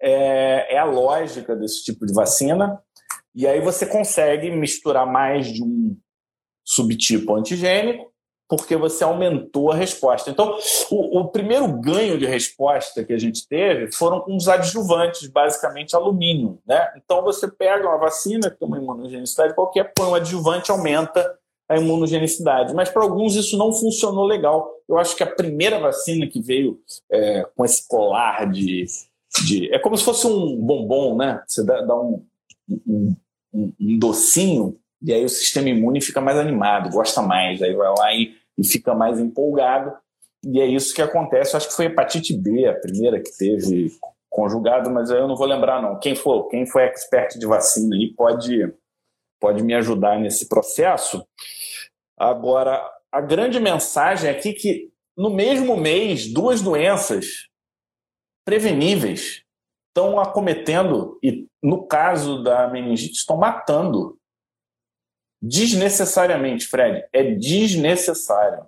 [0.00, 2.80] é, é a lógica desse tipo de vacina.
[3.34, 5.96] E aí você consegue misturar mais de um
[6.64, 8.12] subtipo antigênico,
[8.48, 10.30] porque você aumentou a resposta.
[10.30, 10.56] Então,
[10.90, 16.60] o, o primeiro ganho de resposta que a gente teve foram os adjuvantes, basicamente alumínio.
[16.66, 16.92] Né?
[16.96, 21.36] Então, você pega uma vacina que tem uma imunogenicidade qualquer, põe um adjuvante, aumenta
[21.68, 22.74] a imunogenicidade.
[22.74, 24.70] Mas para alguns isso não funcionou legal.
[24.88, 26.78] Eu acho que a primeira vacina que veio
[27.10, 28.86] é, com esse colar de,
[29.44, 29.74] de.
[29.74, 31.42] É como se fosse um bombom, né?
[31.46, 32.24] Você dá, dá um,
[32.86, 33.16] um,
[33.52, 38.14] um, docinho e aí o sistema imune fica mais animado, gosta mais, aí vai lá
[38.14, 39.92] e, e fica mais empolgado.
[40.44, 41.54] E é isso que acontece.
[41.54, 43.90] Eu acho que foi hepatite B a primeira que teve
[44.30, 45.98] conjugado, mas eu não vou lembrar não.
[45.98, 48.72] Quem for, quem foi expert de vacina aí pode
[49.46, 51.24] pode me ajudar nesse processo.
[52.18, 57.46] Agora, a grande mensagem aqui é que no mesmo mês, duas doenças
[58.44, 59.44] preveníveis
[59.88, 64.18] estão acometendo e no caso da meningite estão matando
[65.40, 68.66] desnecessariamente, Fred, é desnecessário.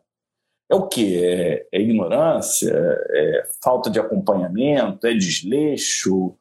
[0.70, 1.24] É o que?
[1.24, 2.72] É, é, ignorância?
[3.10, 5.08] É falta de acompanhamento?
[5.08, 6.36] É desleixo?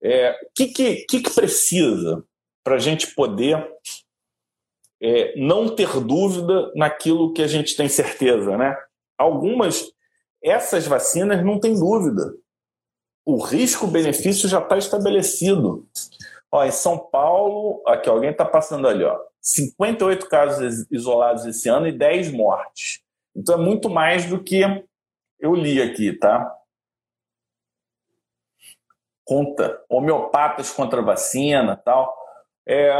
[0.00, 2.24] É, o que, que, que, que precisa
[2.70, 3.68] para a gente poder
[5.02, 8.76] é, não ter dúvida naquilo que a gente tem certeza, né?
[9.18, 9.90] Algumas,
[10.40, 12.32] essas vacinas não tem dúvida.
[13.26, 15.84] O risco-benefício já está estabelecido.
[16.48, 21.88] Ó, em São Paulo, aqui alguém está passando ali, ó, 58 casos isolados esse ano
[21.88, 23.00] e 10 mortes.
[23.34, 24.62] Então é muito mais do que
[25.40, 26.56] eu li aqui, tá?
[29.24, 32.19] Conta homeopatas contra vacina tal.
[32.66, 32.90] É,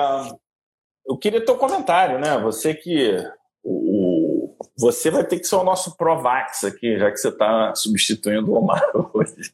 [1.06, 2.38] eu queria teu comentário, né?
[2.38, 3.16] Você que
[3.62, 8.50] o, você vai ter que ser o nosso Provax aqui, já que você está substituindo
[8.50, 8.82] o Omar
[9.12, 9.52] hoje.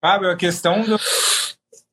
[0.00, 0.98] Fábio, a questão do,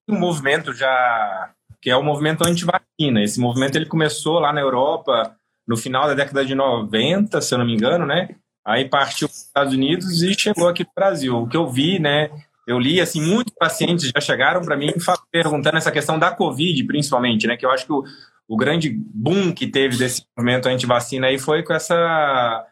[0.07, 3.21] movimento já que é o movimento anti-vacina.
[3.21, 5.35] Esse movimento ele começou lá na Europa
[5.67, 8.35] no final da década de 90, se eu não me engano, né?
[8.65, 11.37] Aí partiu para os Estados Unidos e chegou aqui no Brasil.
[11.37, 12.29] O que eu vi, né?
[12.65, 14.93] Eu li, assim, muitos pacientes já chegaram para mim
[15.31, 17.57] perguntando essa questão da Covid, principalmente, né?
[17.57, 18.03] Que eu acho que o,
[18.47, 22.65] o grande boom que teve desse movimento anti-vacina aí foi com essa.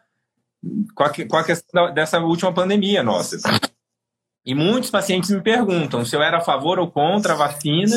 [0.94, 3.36] Com a, com a questão dessa última pandemia nossa.
[4.44, 7.96] E muitos pacientes me perguntam se eu era a favor ou contra a vacina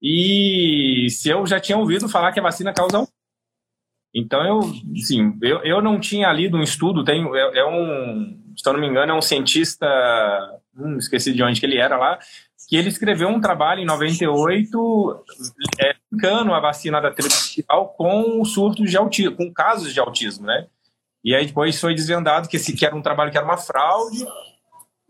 [0.00, 3.06] e se eu já tinha ouvido falar que a vacina causa um.
[4.14, 4.60] Então, eu,
[4.96, 8.80] sim, eu, eu não tinha lido um estudo, tem, é, é um, se eu não
[8.80, 9.86] me engano, é um cientista,
[10.76, 12.18] hum, esqueci de onde que ele era lá,
[12.68, 15.24] que ele escreveu um trabalho em 98
[15.80, 17.34] é, linkando a vacina da triple
[17.96, 20.66] com surtos de autismo, com casos de autismo, né?
[21.24, 24.26] E aí depois foi desvendado que esse que era um trabalho que era uma fraude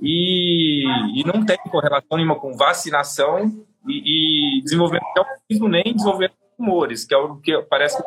[0.00, 0.84] e,
[1.14, 6.56] e não tem correlação nenhuma com vacinação e, e desenvolvimento de autismo nem desenvolvimento de
[6.56, 8.02] tumores, que é o que parece que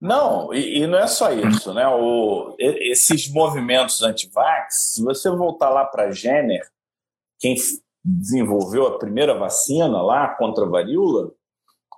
[0.00, 1.86] não, e, e, não é só isso, né?
[1.88, 6.66] O, esses movimentos anti-vax, se você voltar lá para Jenner,
[7.38, 7.56] quem
[8.04, 11.30] desenvolveu a primeira vacina lá contra a varíola,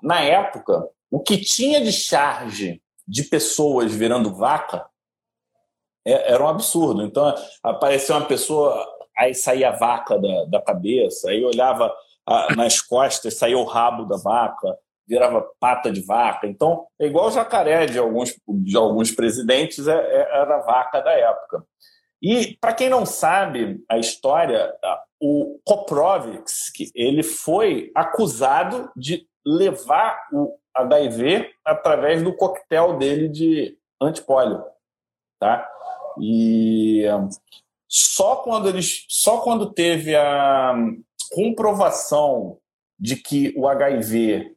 [0.02, 4.86] na época, o que tinha de charge de pessoas virando vaca
[6.04, 7.02] é, era um absurdo.
[7.02, 8.84] Então, apareceu uma pessoa,
[9.16, 11.94] aí saía a vaca da, da cabeça, aí olhava
[12.26, 14.76] a, nas costas, saía o rabo da vaca,
[15.06, 16.46] virava pata de vaca.
[16.46, 21.00] Então, é igual o jacaré de alguns, de alguns presidentes, é, é, era a vaca
[21.00, 21.64] da época.
[22.22, 24.72] E, para quem não sabe a história,
[25.20, 34.62] o Koprovix, ele foi acusado de levar o HIV através do coquetel dele de antipólio.
[35.38, 35.68] Tá?
[36.20, 37.04] E
[37.88, 40.74] só quando eles só quando teve a
[41.32, 42.58] comprovação
[42.98, 44.54] de que o HIV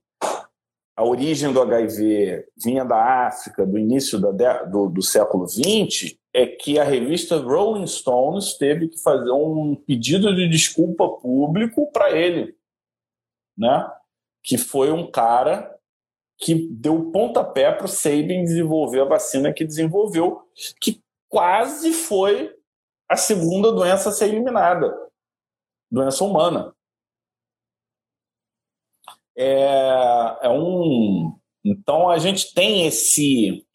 [0.95, 6.45] a origem do HIV vinha da África, do início da, do, do século XX, é
[6.45, 12.55] que a revista Rolling Stones teve que fazer um pedido de desculpa público para ele,
[13.57, 13.89] né?
[14.41, 15.73] que foi um cara
[16.37, 20.43] que deu pontapé para o Sabin desenvolver a vacina que desenvolveu,
[20.79, 22.53] que quase foi
[23.09, 24.93] a segunda doença a ser eliminada,
[25.91, 26.74] doença humana
[29.38, 31.36] é, é um.
[31.63, 33.65] Então a gente tem esse,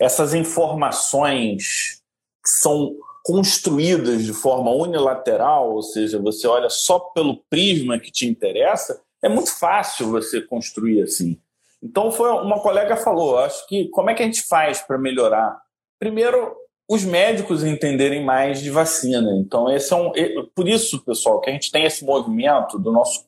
[0.00, 2.02] essas informações
[2.42, 2.94] que são
[3.24, 9.28] construídas de forma unilateral, ou seja, você olha só pelo prisma que te interessa, é
[9.28, 11.38] muito fácil você construir assim.
[11.82, 15.60] Então foi uma colega falou, acho que como é que a gente faz para melhorar?
[15.98, 16.56] Primeiro,
[16.88, 19.36] os médicos entenderem mais de vacina.
[19.36, 20.10] Então, esse é um.
[20.54, 23.26] Por isso, pessoal, que a gente tem esse movimento do nosso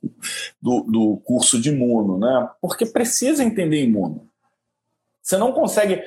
[0.61, 2.49] do, do curso de imuno, né?
[2.61, 4.27] Porque precisa entender imuno.
[5.23, 6.03] Você não consegue.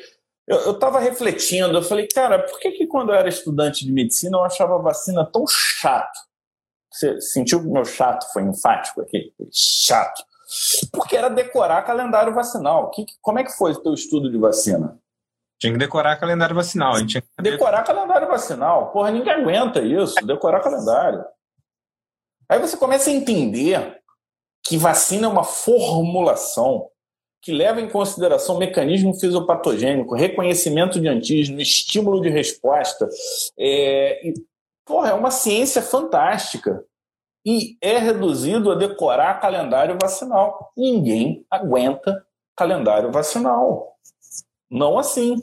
[0.48, 4.36] Eu estava refletindo, eu falei, cara, por que, que quando eu era estudante de medicina
[4.36, 6.20] eu achava a vacina tão chato?
[6.92, 9.32] Você sentiu que o meu chato foi enfático aqui?
[9.52, 10.22] Chato.
[10.92, 12.92] Porque era decorar calendário vacinal.
[12.92, 15.00] Que, como é que foi o teu estudo de vacina?
[15.64, 16.94] Tinha que decorar calendário vacinal.
[17.22, 17.42] que...
[17.42, 18.92] Decorar calendário vacinal.
[18.92, 20.16] Porra, ninguém aguenta isso.
[20.26, 21.24] Decorar calendário.
[22.50, 24.02] Aí você começa a entender
[24.62, 26.90] que vacina é uma formulação
[27.42, 33.08] que leva em consideração mecanismo fisiopatogênico, reconhecimento de antígeno, estímulo de resposta,
[33.58, 34.34] é,
[34.86, 36.84] porra, é uma ciência fantástica.
[37.46, 40.74] E é reduzido a decorar calendário vacinal.
[40.76, 43.93] Ninguém aguenta calendário vacinal.
[44.74, 45.36] Não assim.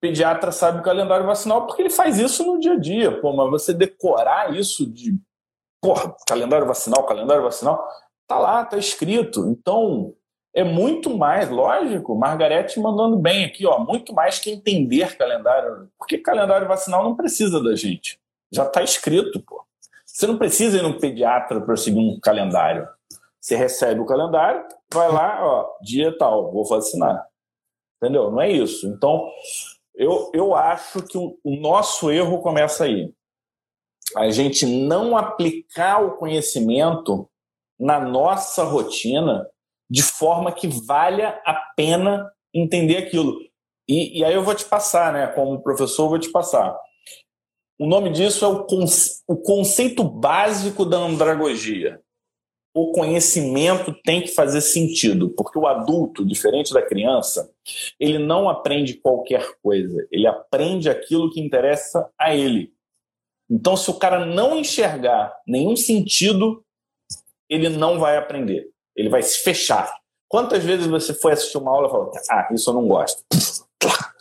[0.00, 3.20] Pediatra sabe o calendário vacinal porque ele faz isso no dia a dia.
[3.20, 5.14] Pô, mas você decorar isso de
[5.80, 7.86] porra, calendário vacinal, calendário vacinal,
[8.26, 9.46] tá lá, tá escrito.
[9.48, 10.14] Então,
[10.54, 15.90] é muito mais, lógico, Margarete mandando bem aqui, ó, muito mais que entender calendário.
[15.98, 18.18] Porque calendário vacinal não precisa da gente.
[18.50, 19.62] Já está escrito, pô.
[20.06, 22.88] Você não precisa ir no pediatra para seguir um calendário.
[23.40, 27.29] Você recebe o calendário, vai lá, ó, dia tal, vou vacinar.
[28.02, 28.30] Entendeu?
[28.30, 28.86] Não é isso.
[28.86, 29.30] Então,
[29.94, 33.12] eu, eu acho que o, o nosso erro começa aí.
[34.16, 37.28] A gente não aplicar o conhecimento
[37.78, 39.46] na nossa rotina
[39.88, 43.36] de forma que valha a pena entender aquilo.
[43.88, 45.26] E, e aí eu vou te passar, né?
[45.28, 46.76] Como professor, eu vou te passar.
[47.78, 52.00] O nome disso é o, conce o conceito básico da andragogia.
[52.72, 57.50] O conhecimento tem que fazer sentido, porque o adulto, diferente da criança,
[57.98, 62.72] ele não aprende qualquer coisa, ele aprende aquilo que interessa a ele.
[63.50, 66.64] Então, se o cara não enxergar nenhum sentido,
[67.48, 68.70] ele não vai aprender.
[68.94, 69.92] Ele vai se fechar.
[70.28, 73.24] Quantas vezes você foi assistir uma aula e falou, ah, isso eu não gosto.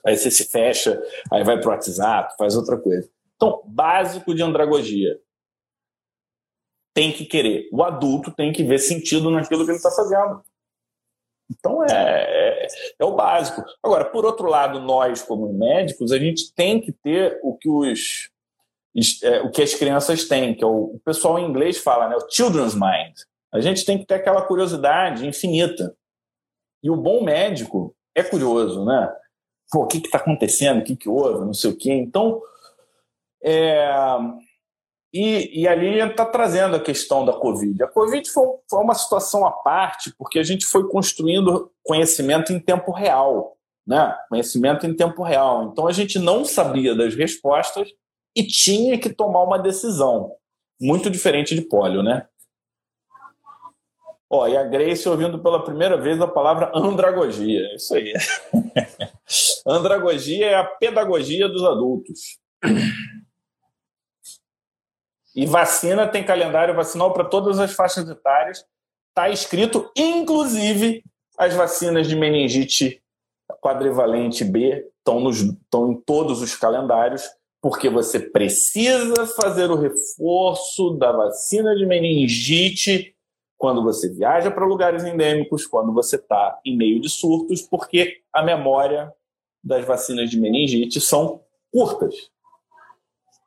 [0.04, 1.00] Aí você se fecha,
[1.32, 3.08] aí vai para o WhatsApp, faz outra coisa.
[3.36, 5.20] Então, básico de andragogia.
[6.94, 7.70] Tem que querer.
[7.72, 10.42] O adulto tem que ver sentido naquilo que ele está fazendo.
[11.50, 12.68] Então, é, é,
[13.00, 13.64] é, o básico.
[13.82, 18.30] Agora, por outro lado, nós, como médicos, a gente tem que ter o que os
[19.24, 22.16] é, o que as crianças têm, que é o, o pessoal em inglês fala, né,
[22.16, 23.16] o children's mind.
[23.52, 25.96] A gente tem que ter aquela curiosidade infinita.
[26.84, 29.12] E o bom médico é curioso, né?
[29.72, 30.80] Pô, o que está acontecendo?
[30.80, 31.46] O que, que houve?
[31.46, 31.92] Não sei o quê.
[31.92, 32.42] Então,
[33.44, 33.90] é...
[35.14, 37.84] e, e ali está trazendo a questão da Covid.
[37.84, 42.60] A Covid foi, foi uma situação à parte, porque a gente foi construindo conhecimento em
[42.60, 43.58] tempo real.
[43.86, 44.16] Né?
[44.30, 45.64] Conhecimento em tempo real.
[45.72, 47.90] Então, a gente não sabia das respostas
[48.36, 50.32] e tinha que tomar uma decisão.
[50.80, 52.28] Muito diferente de pólio, né?
[54.30, 57.74] Ó, e a Grace ouvindo pela primeira vez a palavra andragogia.
[57.74, 58.14] Isso aí.
[59.66, 62.38] andragogia é a pedagogia dos adultos.
[65.36, 68.66] E vacina tem calendário vacinal para todas as faixas etárias.
[69.10, 71.04] Está escrito, inclusive,
[71.38, 73.02] as vacinas de meningite
[73.62, 77.24] quadrivalente B estão, em todos os calendários,
[77.62, 83.16] porque você precisa fazer o reforço da vacina de meningite
[83.58, 88.42] quando você viaja para lugares endêmicos, quando você está em meio de surtos, porque a
[88.42, 89.14] memória
[89.62, 92.32] das vacinas de meningite são curtas.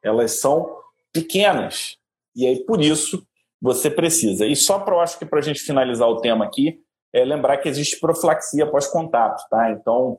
[0.03, 0.82] Elas são
[1.13, 1.97] pequenas.
[2.35, 3.27] E aí, por isso,
[3.61, 4.47] você precisa.
[4.47, 6.81] E só para, eu acho que para a gente finalizar o tema aqui,
[7.13, 9.71] é lembrar que existe profilaxia pós-contato, tá?
[9.71, 10.19] Então,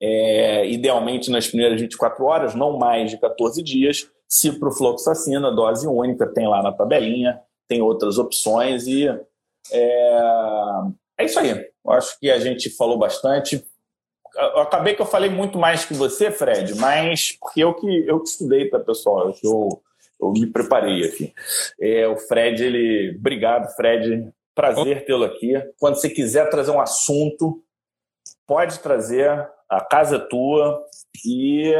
[0.00, 6.48] é, idealmente nas primeiras 24 horas, não mais de 14 dias, ciprofloxacina, dose única, tem
[6.48, 9.08] lá na tabelinha, tem outras opções e
[9.72, 10.18] é,
[11.18, 11.50] é isso aí.
[11.50, 13.64] Eu acho que a gente falou bastante.
[14.36, 18.20] Eu acabei que eu falei muito mais que você, Fred, mas porque eu que, eu
[18.20, 19.34] que estudei, tá, pessoal?
[19.42, 19.82] Eu,
[20.20, 21.32] eu, me preparei aqui.
[21.80, 23.16] É, o Fred, ele.
[23.18, 24.28] Obrigado, Fred.
[24.54, 25.52] Prazer tê-lo aqui.
[25.78, 27.62] Quando você quiser trazer um assunto,
[28.46, 29.48] pode trazer.
[29.68, 30.84] A casa é tua.
[31.24, 31.72] E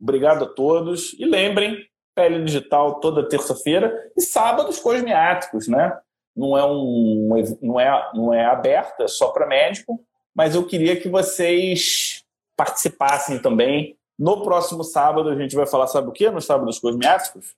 [0.00, 1.14] obrigado a todos.
[1.18, 5.96] E lembrem, Pele Digital toda terça-feira e sábados cosmiáticos, né?
[6.36, 7.28] Não é, um,
[7.60, 10.00] não é, não é aberta, é só para médico,
[10.40, 12.24] mas eu queria que vocês
[12.56, 13.94] participassem também.
[14.18, 16.30] No próximo sábado a gente vai falar, sabe o que?
[16.30, 17.54] Nos sábados cosmiáticos?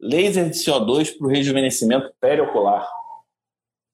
[0.00, 2.84] Laser de CO2 para o rejuvenescimento periocular.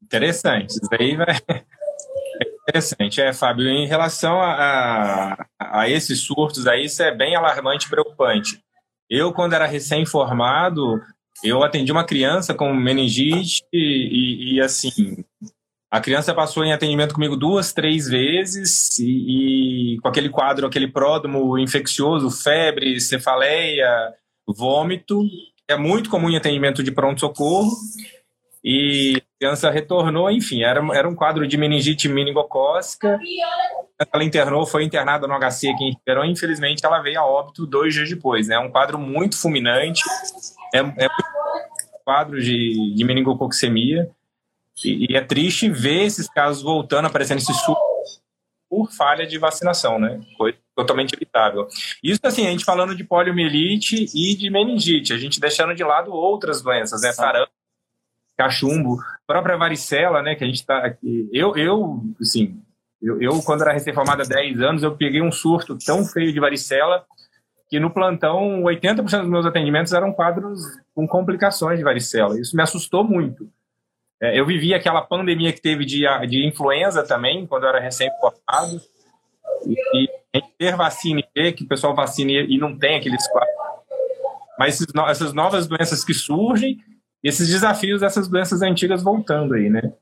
[0.03, 0.71] Interessante.
[0.71, 1.27] Isso aí vai.
[2.67, 3.69] Interessante, é, Fábio.
[3.69, 8.65] Em relação a, a, a esses surtos aí, isso é bem alarmante e preocupante.
[9.11, 10.99] Eu, quando era recém-formado,
[11.45, 15.23] eu atendi uma criança com meningite e, e, assim,
[15.93, 20.89] a criança passou em atendimento comigo duas, três vezes e, e, com aquele quadro, aquele
[20.89, 24.14] pródromo infeccioso, febre, cefaleia,
[24.47, 25.20] vômito.
[25.69, 27.70] É muito comum em atendimento de pronto-socorro.
[28.64, 33.19] E a criança retornou, enfim, era, era um quadro de meningite meningocócica
[34.12, 37.94] ela internou, foi internada no HC aqui em Ribeirão, infelizmente ela veio a óbito dois
[37.94, 38.48] dias depois.
[38.48, 38.55] Né?
[38.55, 40.02] É um quadro muito fulminante,
[40.74, 44.10] é, é um quadro de, de meningococcemia,
[44.85, 48.23] e, e, é triste ver esses casos voltando, aparecendo esses surtos
[48.69, 50.21] por falha de vacinação, né?
[50.37, 51.69] Coisa totalmente evitável.
[52.03, 56.13] Isso, assim, a gente falando de poliomielite e de meningite, a gente deixando de lado
[56.13, 57.13] outras doenças, né?
[57.13, 57.53] Sarampo,
[58.37, 58.97] cachumbo,
[59.27, 60.35] própria varicela, né?
[60.35, 61.29] Que a gente está aqui.
[61.33, 62.63] Eu, eu, assim,
[63.03, 66.41] eu, eu quando era recém-formado há 10 anos, eu peguei um surto tão feio de
[66.41, 67.05] varicela
[67.69, 70.61] que no plantão 80% dos meus atendimentos eram quadros
[70.95, 72.39] com complicações de varicela.
[72.39, 73.51] Isso me assustou muito.
[74.23, 78.81] É, eu vivi aquela pandemia que teve de, de influenza também, quando eu era recém-formado.
[79.66, 83.55] E, e ter vacina e ver que o pessoal vacina e não tem aqueles quadros.
[84.59, 86.78] Mas esses, essas novas doenças que surgem,
[87.23, 89.93] esses desafios dessas doenças antigas voltando aí, né?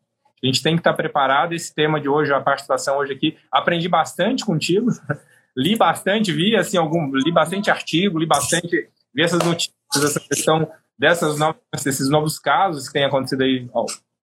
[0.42, 1.54] A gente tem que estar preparado.
[1.54, 4.90] Esse tema de hoje, a participação hoje aqui, aprendi bastante contigo,
[5.56, 10.70] li bastante, vi assim algum, li bastante artigo, li bastante, vi essas notícias, essa questão
[10.98, 13.68] dessas novas, desses novos casos que têm acontecido aí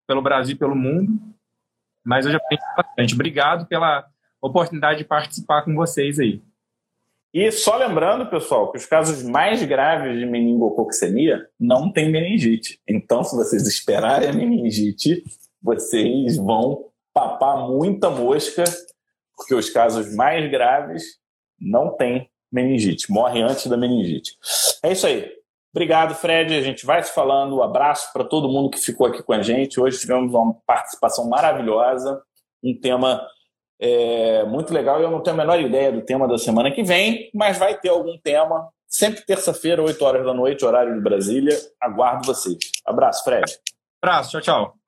[0.08, 1.12] pelo Brasil e pelo mundo.
[2.04, 3.14] Mas eu já aprendi bastante.
[3.14, 4.08] Obrigado pela
[4.42, 6.42] oportunidade de participar com vocês aí.
[7.34, 12.80] E só lembrando, pessoal, que os casos mais graves de meningococcemia não têm meningite.
[12.88, 15.24] Então, se vocês esperarem a meningite,
[15.62, 18.64] vocês vão papar muita mosca,
[19.36, 21.20] porque os casos mais graves
[21.60, 24.38] não têm meningite, morrem antes da meningite.
[24.82, 25.37] É isso aí.
[25.74, 26.54] Obrigado, Fred.
[26.56, 27.58] A gente vai se falando.
[27.58, 29.80] Um abraço para todo mundo que ficou aqui com a gente.
[29.80, 32.22] Hoje tivemos uma participação maravilhosa,
[32.64, 33.22] um tema
[33.80, 35.02] é, muito legal.
[35.02, 37.90] Eu não tenho a menor ideia do tema da semana que vem, mas vai ter
[37.90, 38.68] algum tema.
[38.88, 41.56] Sempre terça-feira, 8 horas da noite, horário de Brasília.
[41.80, 42.58] Aguardo vocês.
[42.86, 43.60] Abraço, Fred.
[44.02, 44.87] Abraço, tchau, tchau.